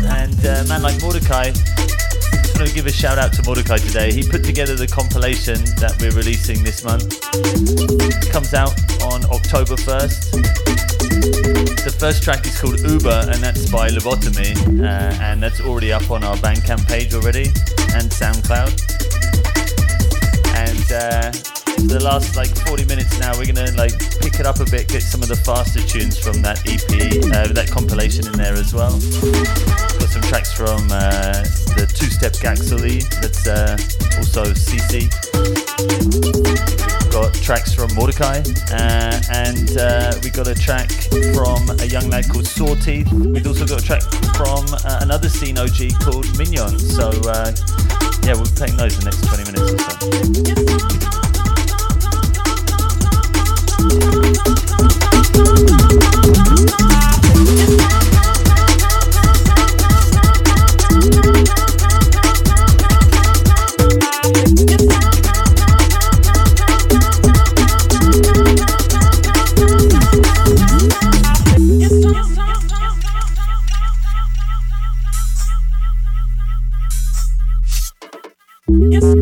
and 0.03 0.35
uh, 0.45 0.65
man 0.67 0.81
like 0.81 0.99
Mordecai. 1.01 1.51
Just 1.51 2.59
want 2.59 2.67
to 2.67 2.75
give 2.75 2.87
a 2.87 2.91
shout 2.91 3.17
out 3.17 3.31
to 3.33 3.43
Mordecai 3.45 3.77
today. 3.77 4.11
He 4.11 4.21
put 4.21 4.43
together 4.43 4.75
the 4.75 4.87
compilation 4.87 5.63
that 5.79 5.95
we're 6.01 6.11
releasing 6.11 6.61
this 6.61 6.83
month. 6.83 7.21
comes 8.33 8.53
out 8.53 8.75
on 9.01 9.23
October 9.31 9.75
1st. 9.75 10.74
The 11.25 11.95
first 11.97 12.21
track 12.21 12.45
is 12.45 12.59
called 12.59 12.79
Uber, 12.81 13.31
and 13.31 13.41
that's 13.41 13.67
by 13.71 13.89
Lobotome, 13.89 14.53
uh, 14.79 15.23
and 15.23 15.41
that's 15.41 15.59
already 15.59 15.91
up 15.91 16.11
on 16.11 16.23
our 16.23 16.35
Bandcamp 16.35 16.87
page 16.87 17.15
already 17.15 17.45
and 17.97 18.13
SoundCloud. 18.13 18.69
And 20.53 20.85
uh, 20.91 21.31
the 21.87 21.99
last 22.03 22.35
like 22.37 22.55
40 22.67 22.85
minutes 22.85 23.17
now, 23.19 23.35
we're 23.39 23.51
gonna 23.51 23.71
like 23.71 23.97
pick 24.21 24.39
it 24.39 24.45
up 24.45 24.59
a 24.59 24.65
bit, 24.65 24.87
get 24.87 25.01
some 25.01 25.23
of 25.23 25.27
the 25.27 25.35
faster 25.35 25.81
tunes 25.81 26.19
from 26.19 26.43
that 26.43 26.61
EP, 26.69 26.85
uh, 27.33 27.51
that 27.53 27.71
compilation 27.71 28.27
in 28.27 28.33
there 28.33 28.53
as 28.53 28.75
well. 28.75 28.93
Got 29.97 30.09
some 30.09 30.21
tracks 30.29 30.53
from 30.53 30.85
uh, 30.91 31.41
the 31.73 31.89
two-step 31.89 32.33
Gaxoli, 32.33 33.01
that's 33.19 33.47
uh, 33.47 33.77
also 34.19 34.53
CC 34.53 35.09
got 37.21 37.33
tracks 37.35 37.73
from 37.73 37.87
Mordecai, 37.95 38.43
uh, 38.71 39.21
and 39.31 39.77
uh, 39.77 40.19
we 40.21 40.29
got 40.29 40.49
a 40.49 40.53
track 40.53 40.91
from 41.33 41.69
a 41.79 41.85
young 41.85 42.09
lad 42.09 42.27
called 42.29 42.43
Sawteeth. 42.43 43.09
We've 43.13 43.47
also 43.47 43.65
got 43.65 43.81
a 43.81 43.85
track 43.85 44.01
from 44.35 44.65
uh, 44.83 44.99
another 45.01 45.29
scene 45.29 45.57
OG 45.57 45.97
called 46.01 46.25
Mignon. 46.37 46.77
So 46.77 47.11
uh, 47.25 47.55
yeah, 48.23 48.33
we'll 48.33 48.43
be 48.43 48.51
playing 48.57 48.75
those 48.75 48.97
in 48.97 49.05
the 49.05 49.11
next 49.11 49.23
20 49.29 49.45
minutes 49.49 49.71
or 49.71 49.79
so. 56.99 57.04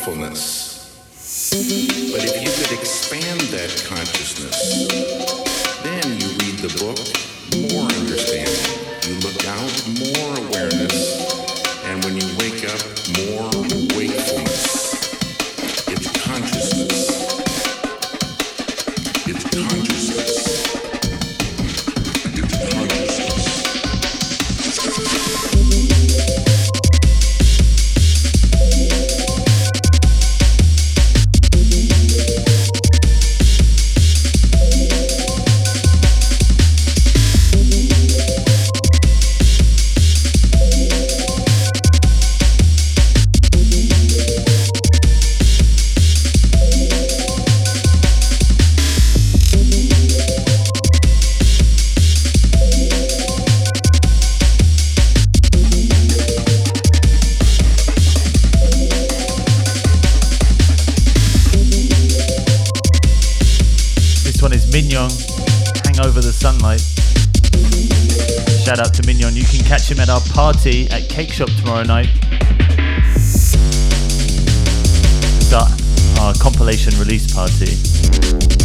faithfulness. 0.00 0.59
party 70.52 70.90
at 70.90 71.08
Cake 71.08 71.32
Shop 71.32 71.48
tomorrow 71.60 71.84
night. 71.84 72.08
Our 75.52 75.68
uh, 76.18 76.34
compilation 76.40 76.92
release 76.98 77.32
party 77.32 77.78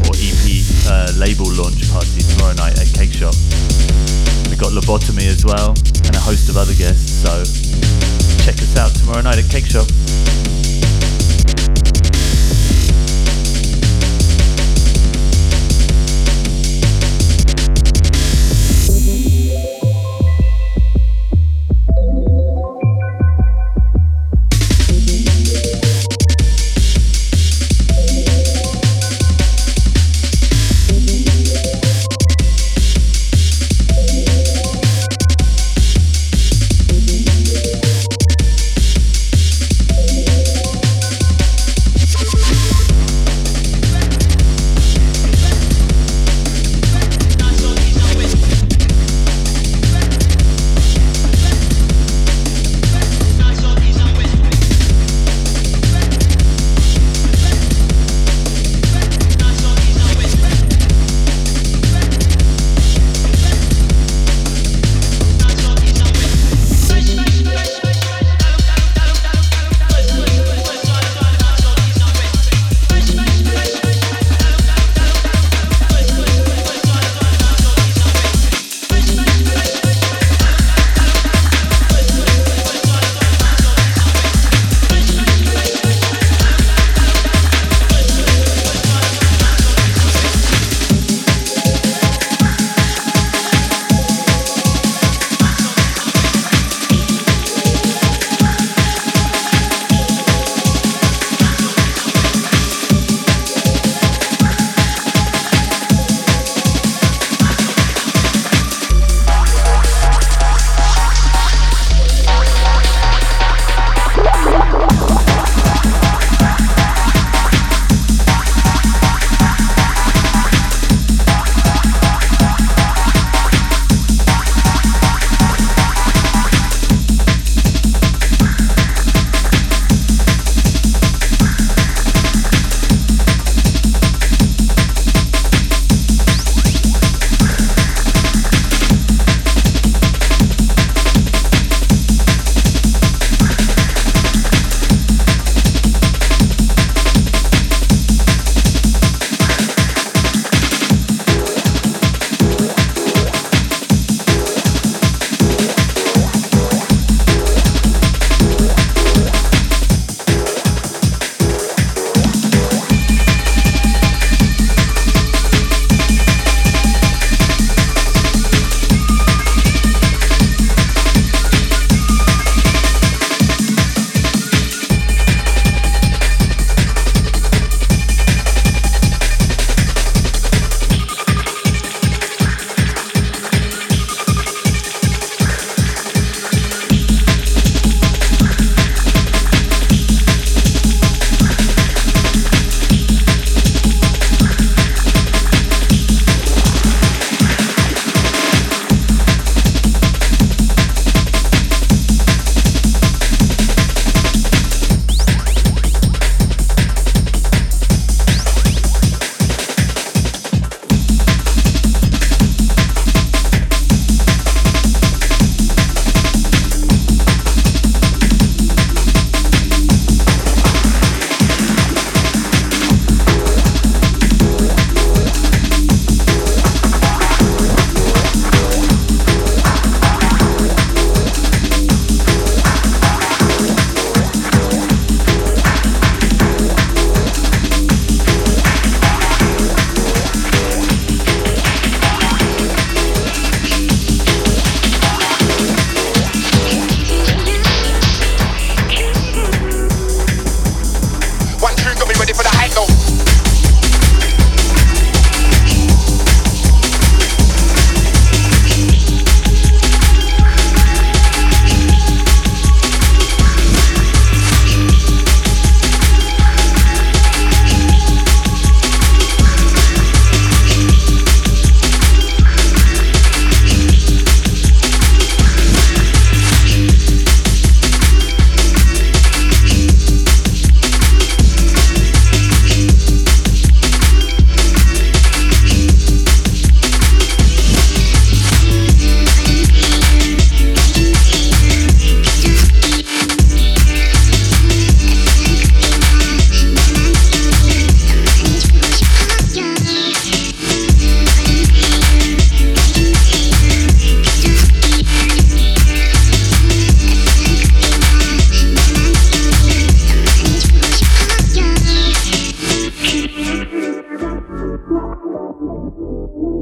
or 0.09 0.17
EP 0.17 0.65
uh, 0.89 1.13
label 1.15 1.45
launch 1.53 1.87
party 1.91 2.21
tomorrow 2.21 2.53
night 2.53 2.79
at 2.79 2.87
Cake 2.91 3.13
Shop. 3.13 3.35
We've 4.49 4.57
got 4.57 4.73
Lobotome 4.73 5.27
as 5.27 5.45
well 5.45 5.75
and 6.05 6.15
a 6.15 6.19
host 6.19 6.49
of 6.49 6.57
other 6.57 6.73
guests, 6.73 7.21
so 7.21 7.43
check 8.43 8.57
us 8.57 8.75
out 8.77 8.89
tomorrow 8.95 9.21
night 9.21 9.37
at 9.37 9.49
Cake 9.51 9.67
Shop. 9.67 9.85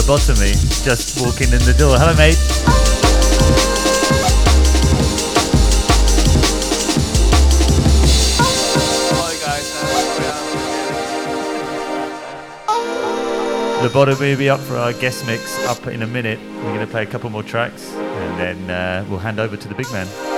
Lobotomy 0.00 0.52
just 0.82 1.20
walking 1.20 1.52
in 1.52 1.58
the 1.66 1.74
door. 1.76 1.98
Hello, 1.98 2.14
mate. 2.14 2.38
Lobotome 13.82 14.20
will 14.20 14.38
be 14.38 14.48
up 14.48 14.60
for 14.60 14.76
our 14.76 14.94
guest 14.94 15.26
mix 15.26 15.58
up 15.66 15.86
in 15.86 16.02
a 16.02 16.06
minute. 16.06 16.40
We're 16.40 16.74
going 16.74 16.80
to 16.80 16.86
play 16.86 17.02
a 17.02 17.06
couple 17.06 17.28
more 17.28 17.42
tracks 17.42 17.92
and 17.92 18.40
then 18.40 18.70
uh, 18.70 19.06
we'll 19.10 19.18
hand 19.18 19.38
over 19.38 19.58
to 19.58 19.68
the 19.68 19.74
big 19.74 19.90
man. 19.92 20.29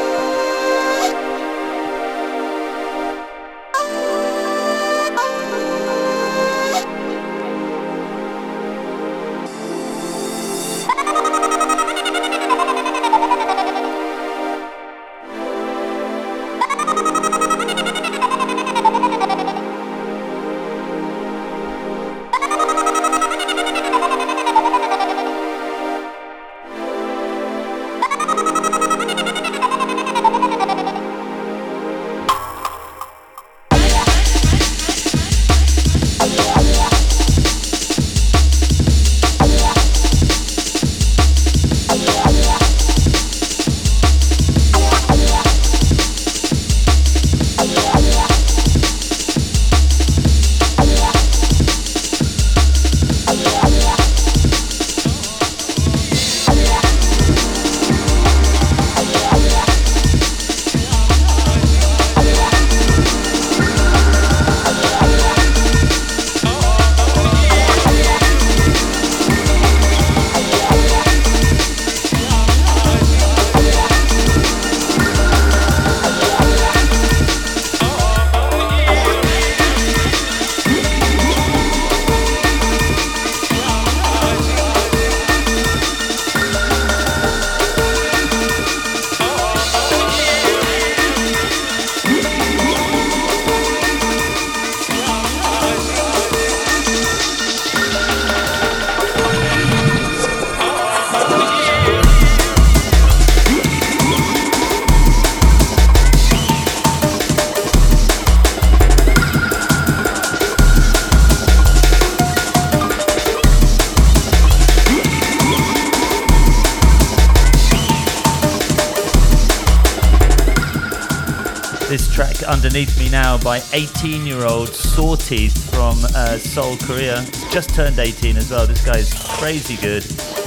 Now 123.13 123.37
by 123.37 123.61
18 123.75 124.25
year 124.25 124.47
old 124.47 124.71
Sawteeth 124.71 125.69
from 125.69 125.99
uh, 126.17 126.39
Seoul, 126.39 126.79
Korea. 126.79 127.23
Just 127.51 127.75
turned 127.75 127.99
18 127.99 128.39
as 128.39 128.51
well. 128.51 128.67
This 128.67 128.83
guy 128.83 128.97
is 128.97 129.13
crazy 129.39 129.77
good, 129.77 130.03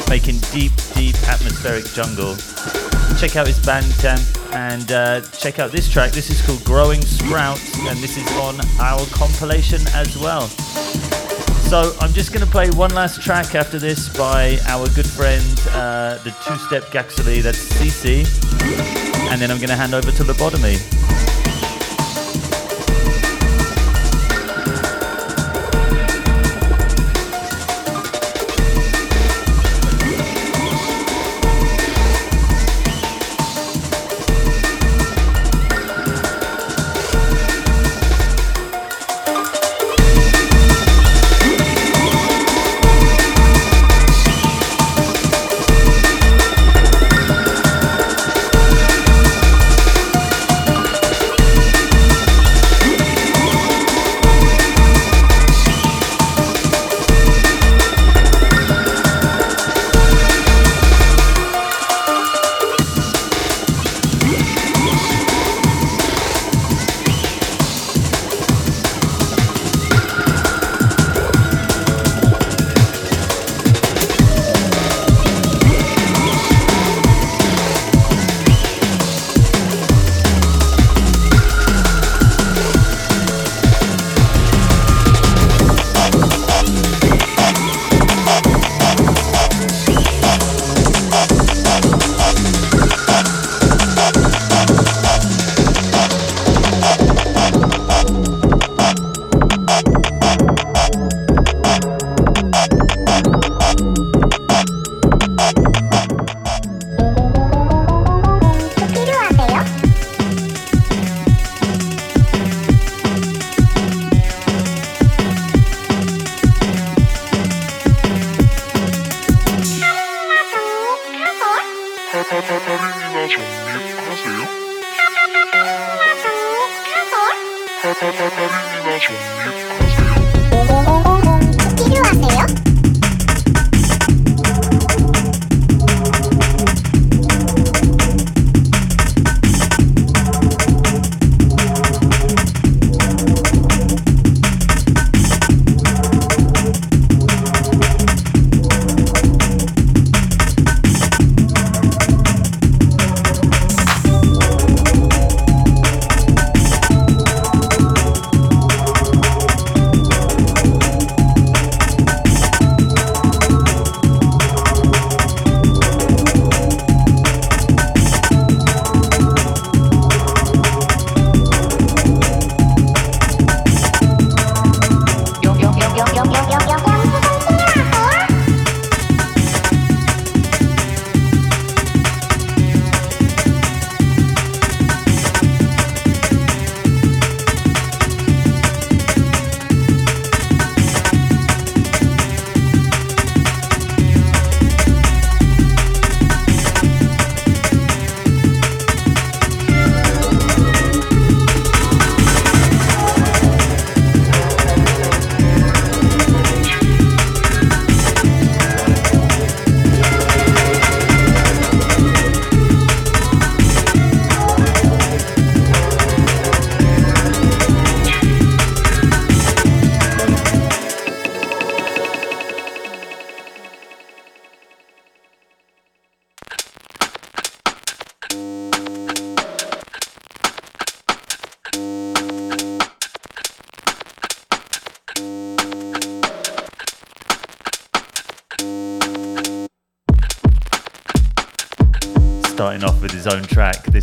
making 0.09 0.39
deep, 0.51 0.72
deep 0.95 1.16
atmospheric 1.30 1.86
jungle. 1.93 2.36
Check 3.20 3.36
out 3.36 3.45
his 3.45 3.59
Bandcamp 3.59 4.53
and 4.55 4.91
uh, 4.91 5.22
check 5.38 5.59
out 5.59 5.72
this 5.72 5.88
track. 5.88 6.11
This 6.11 6.32
is 6.32 6.41
called 6.43 6.63
Growing 6.63 7.03
Sprouts 7.03 7.78
and 7.82 7.99
this 7.99 8.18
is 8.18 8.28
on 8.38 8.59
our 8.80 9.05
compilation 9.13 9.82
as 9.93 10.18
well. 10.18 10.47
So 11.70 11.95
I'm 12.01 12.13
just 12.13 12.34
going 12.34 12.43
to 12.43 12.51
play 12.51 12.72
one 12.72 12.95
last 12.95 13.22
track 13.22 13.53
after 13.53 13.78
this 13.78 14.09
by 14.18 14.57
our 14.66 14.88
good 14.95 15.07
friend, 15.07 15.45
uh, 15.70 16.18
the 16.24 16.32
two-step 16.43 16.91
Gaxley, 16.91 17.41
that's 17.41 17.59
CC, 17.74 18.26
and 19.32 19.39
then 19.39 19.51
I'm 19.51 19.57
going 19.57 19.70
to 19.70 19.76
hand 19.76 19.93
over 19.93 20.09
to 20.09 20.24
Lobotome. 20.24 21.14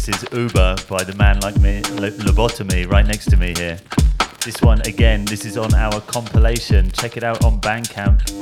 This 0.04 0.20
is 0.20 0.32
Uber 0.32 0.74
by 0.90 1.04
the 1.04 1.14
man 1.14 1.38
like 1.42 1.60
me, 1.60 1.80
Lobotome, 1.80 2.90
right 2.90 3.06
next 3.06 3.26
to 3.26 3.36
me 3.36 3.54
here. 3.56 3.78
This 4.44 4.60
one, 4.60 4.80
again, 4.80 5.24
this 5.24 5.44
is 5.44 5.56
on 5.56 5.72
our 5.74 6.00
compilation. 6.00 6.90
Check 6.90 7.16
it 7.16 7.22
out 7.22 7.44
on 7.44 7.60
Bandcamp. 7.60 8.41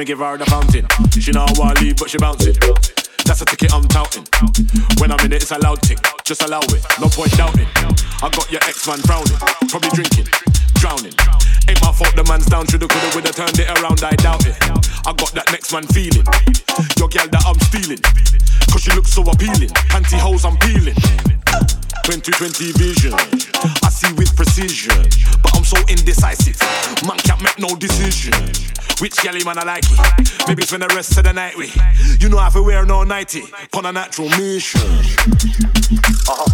me 0.00 0.06
give 0.06 0.20
her 0.20 0.38
the 0.38 0.46
pump. 0.46 0.69
man, 29.54 29.58
I 29.58 29.72
like 29.74 29.84
it. 29.84 30.48
Maybe 30.48 30.62
spend 30.62 30.82
the 30.82 30.88
rest 30.94 31.16
of 31.16 31.24
the 31.24 31.32
night 31.32 31.56
with. 31.56 31.74
You 32.20 32.28
know, 32.28 32.38
I 32.38 32.44
have 32.44 32.52
to 32.54 32.62
wear 32.62 32.84
no 32.84 33.02
nighty. 33.04 33.42
Pon 33.72 33.86
a 33.86 33.92
natural 33.92 34.28
mission. 34.30 34.80
Uh-huh. 36.28 36.49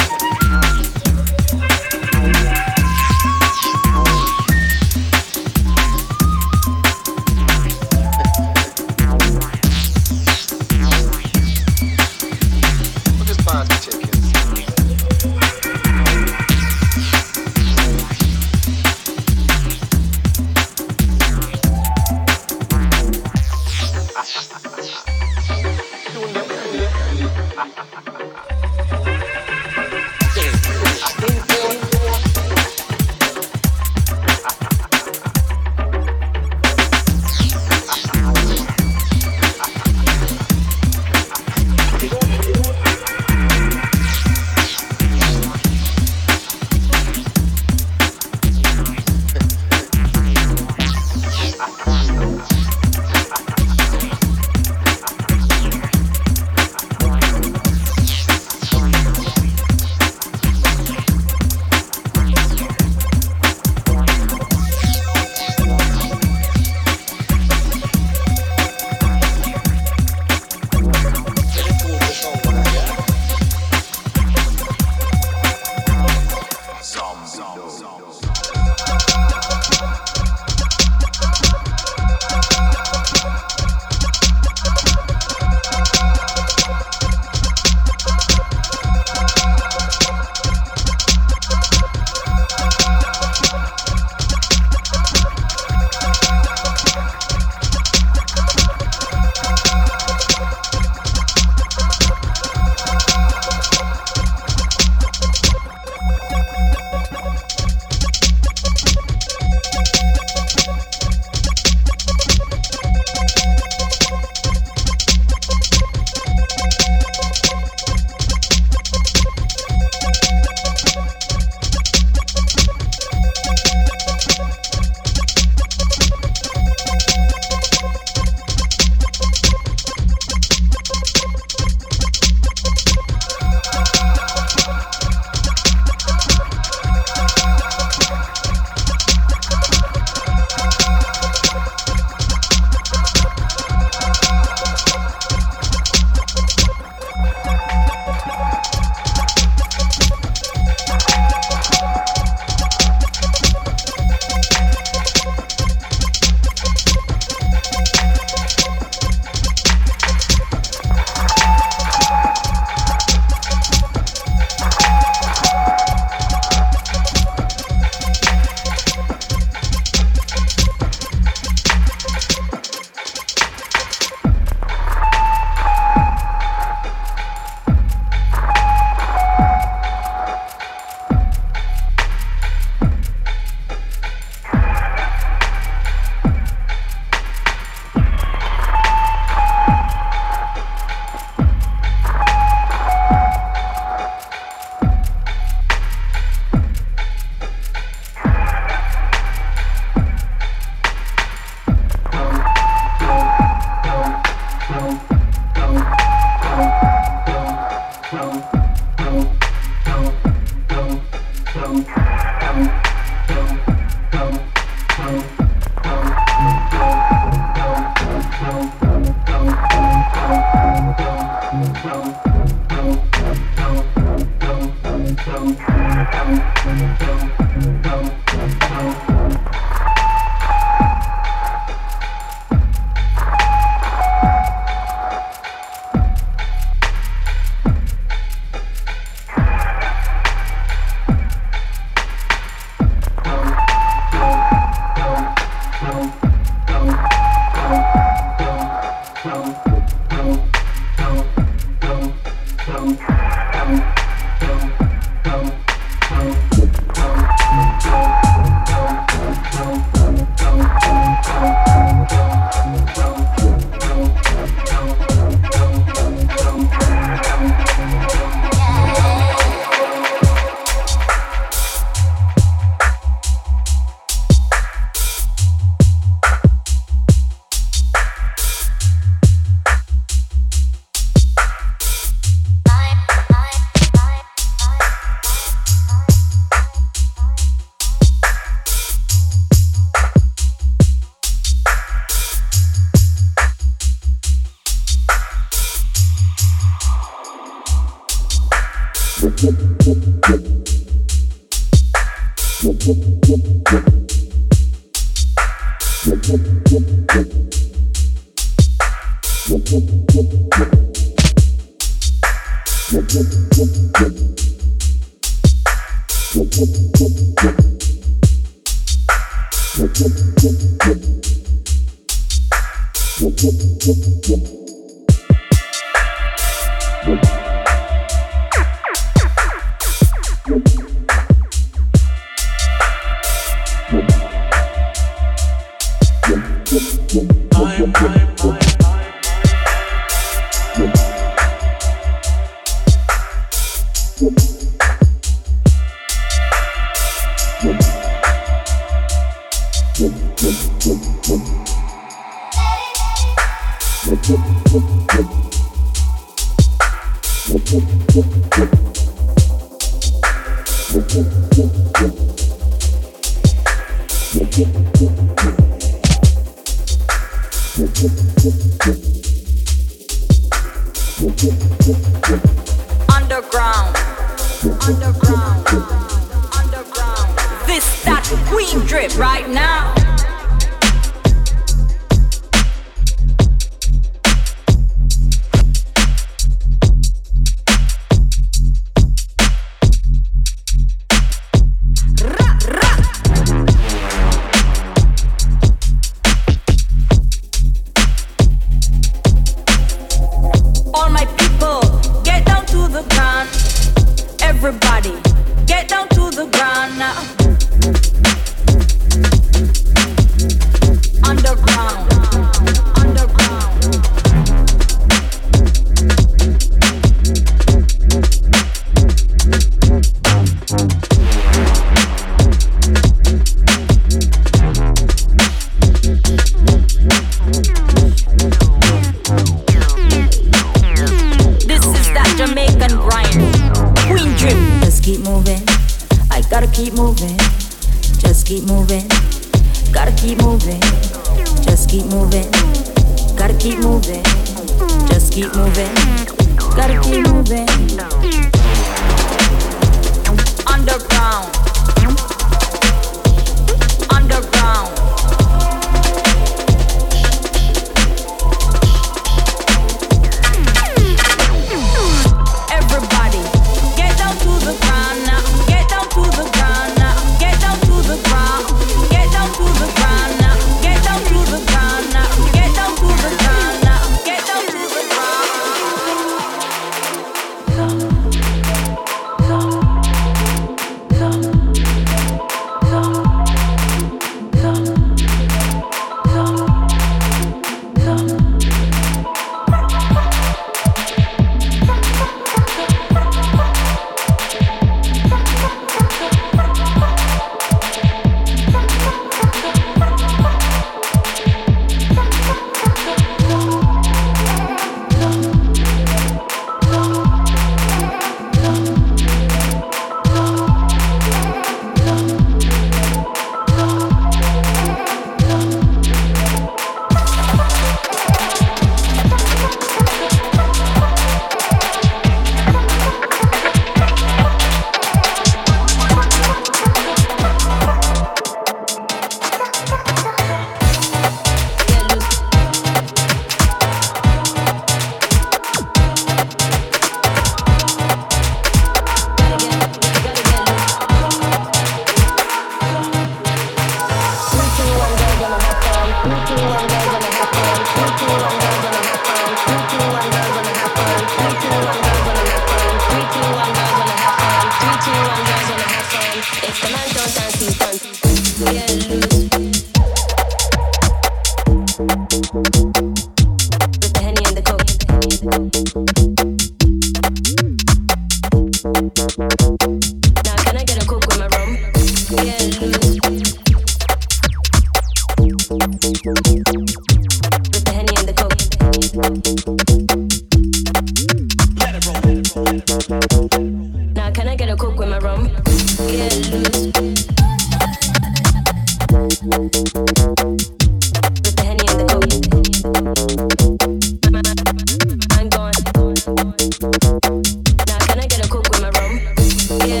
Yeah, 599.86 600.00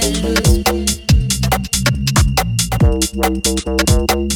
loose. 4.14 4.33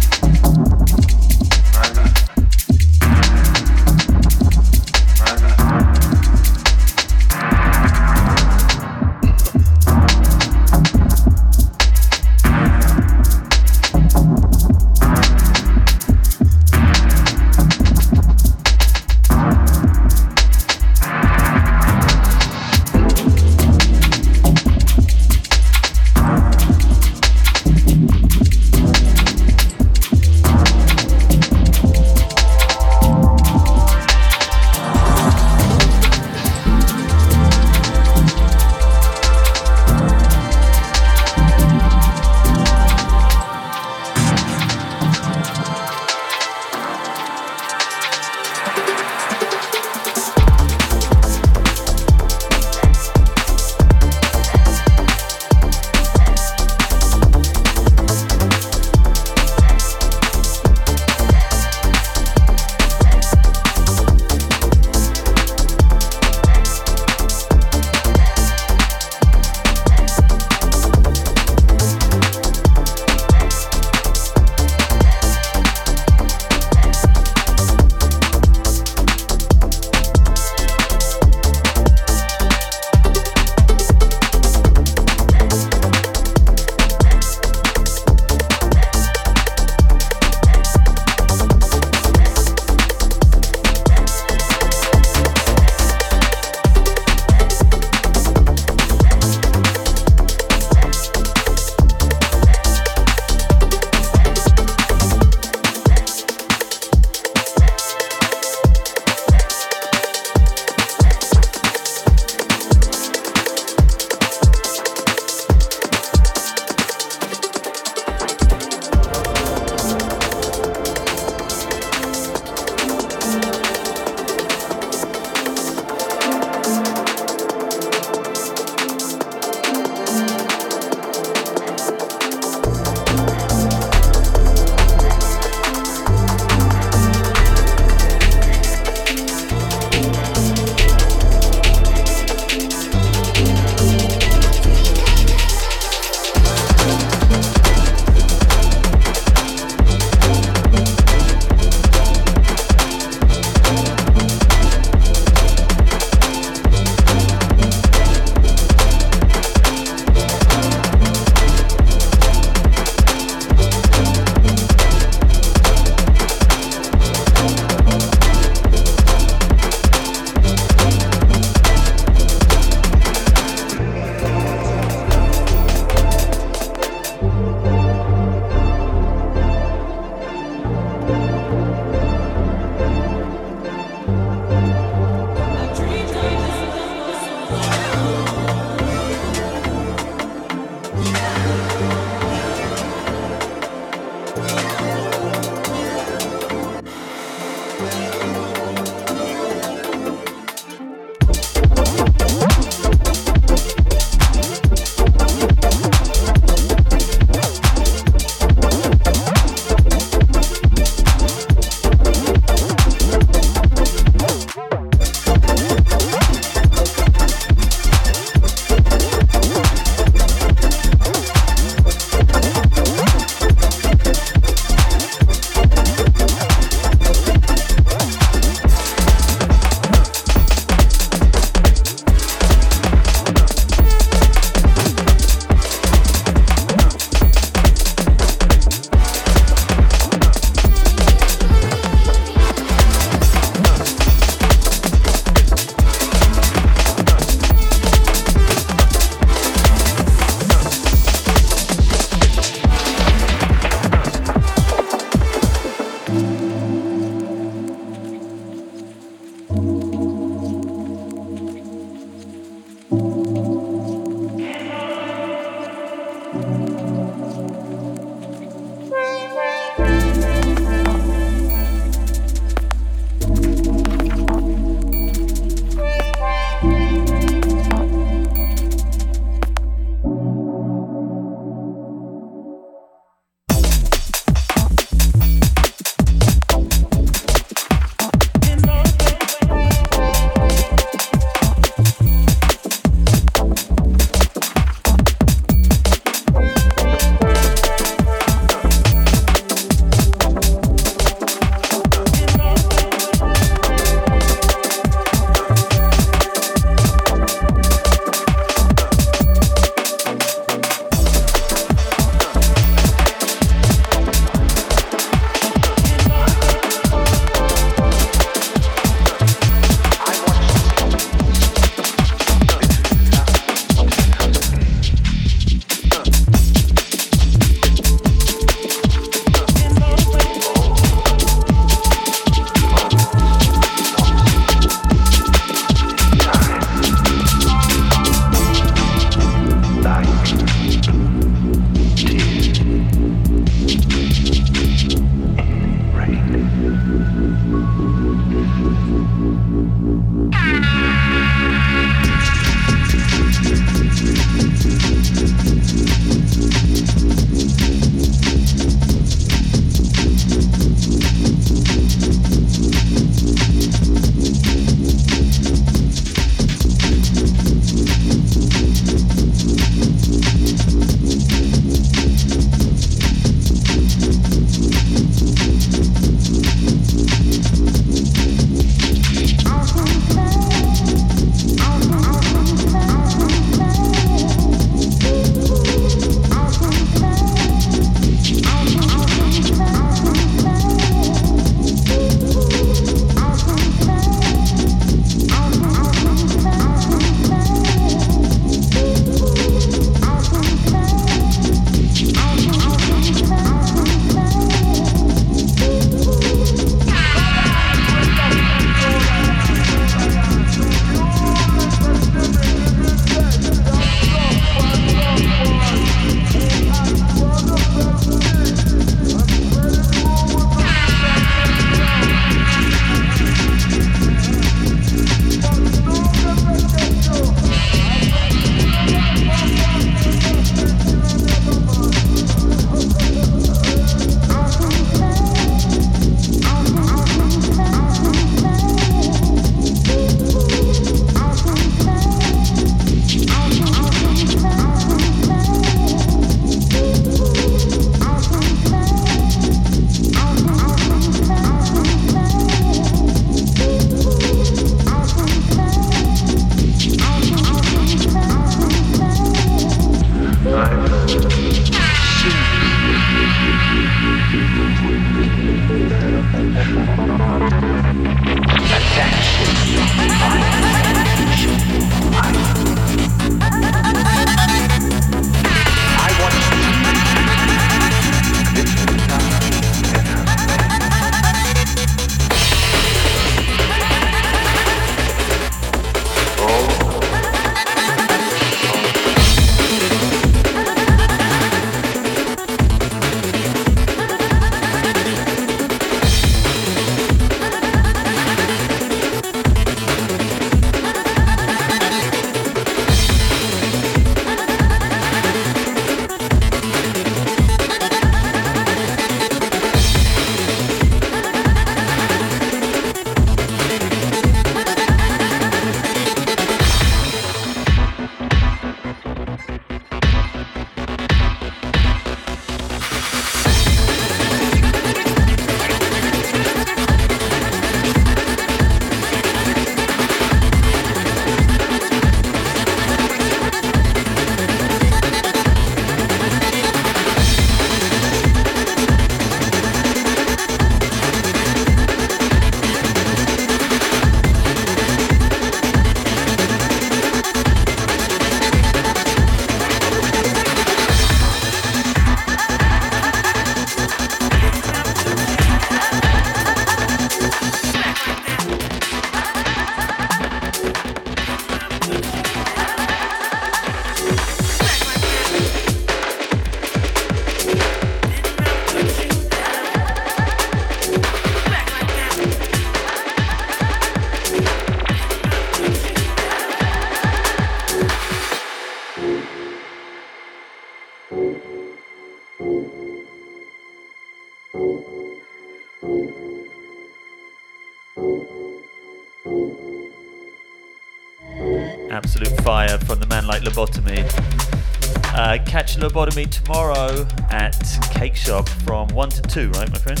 Lobotome 595.84 596.30
tomorrow 596.30 597.06
at 597.28 597.62
Cake 597.90 598.16
Shop 598.16 598.48
from 598.48 598.88
1 598.88 599.08
to 599.10 599.20
2, 599.20 599.50
right, 599.50 599.70
my 599.70 599.76
friend? 599.76 600.00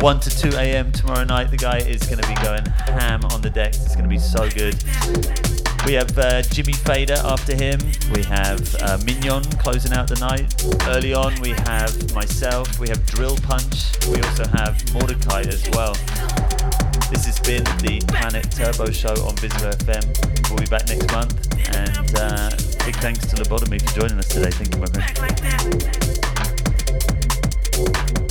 1 0.00 0.20
to 0.20 0.30
2 0.30 0.56
a.m. 0.56 0.92
tomorrow 0.92 1.24
night. 1.24 1.50
The 1.50 1.56
guy 1.56 1.78
is 1.78 2.04
going 2.04 2.18
to 2.22 2.28
be 2.28 2.34
going 2.36 2.64
ham 2.64 3.24
on 3.32 3.42
the 3.42 3.50
decks. 3.50 3.84
It's 3.84 3.96
going 3.96 4.04
to 4.04 4.08
be 4.08 4.20
so 4.20 4.48
good. 4.50 4.76
We 5.84 5.94
have 5.94 6.16
uh, 6.16 6.42
Jimmy 6.42 6.74
Fader 6.74 7.18
after 7.24 7.56
him. 7.56 7.80
We 8.14 8.22
have 8.22 8.72
uh, 8.82 8.98
Mignon 9.04 9.42
closing 9.58 9.92
out 9.92 10.06
the 10.06 10.20
night. 10.20 10.54
Early 10.86 11.12
on, 11.12 11.40
we 11.40 11.50
have 11.50 12.14
myself. 12.14 12.78
We 12.78 12.88
have 12.88 13.04
Drill 13.06 13.36
Punch. 13.38 14.06
We 14.06 14.22
also 14.22 14.46
have 14.46 14.80
Mordecai 14.94 15.40
as 15.40 15.68
well. 15.70 15.96
This 17.10 17.24
has 17.26 17.38
been 17.40 17.62
the 17.82 18.02
Planet 18.08 18.50
Turbo 18.50 18.90
Show 18.90 19.14
on 19.24 19.36
VISLA 19.36 19.76
FM. 19.76 20.50
We'll 20.50 20.58
be 20.58 20.66
back 20.66 20.88
next 20.88 21.12
month. 21.12 21.34
And 21.76 22.16
uh, 22.16 22.50
big 22.84 22.96
thanks 22.96 23.26
to 23.26 23.36
Lobotome 23.36 23.80
for 23.80 24.00
joining 24.00 24.18
us 24.18 24.28
today. 24.28 24.50
Thank 24.50 24.74
you, 24.74 24.80
my 24.80 24.86
friend. 28.06 28.25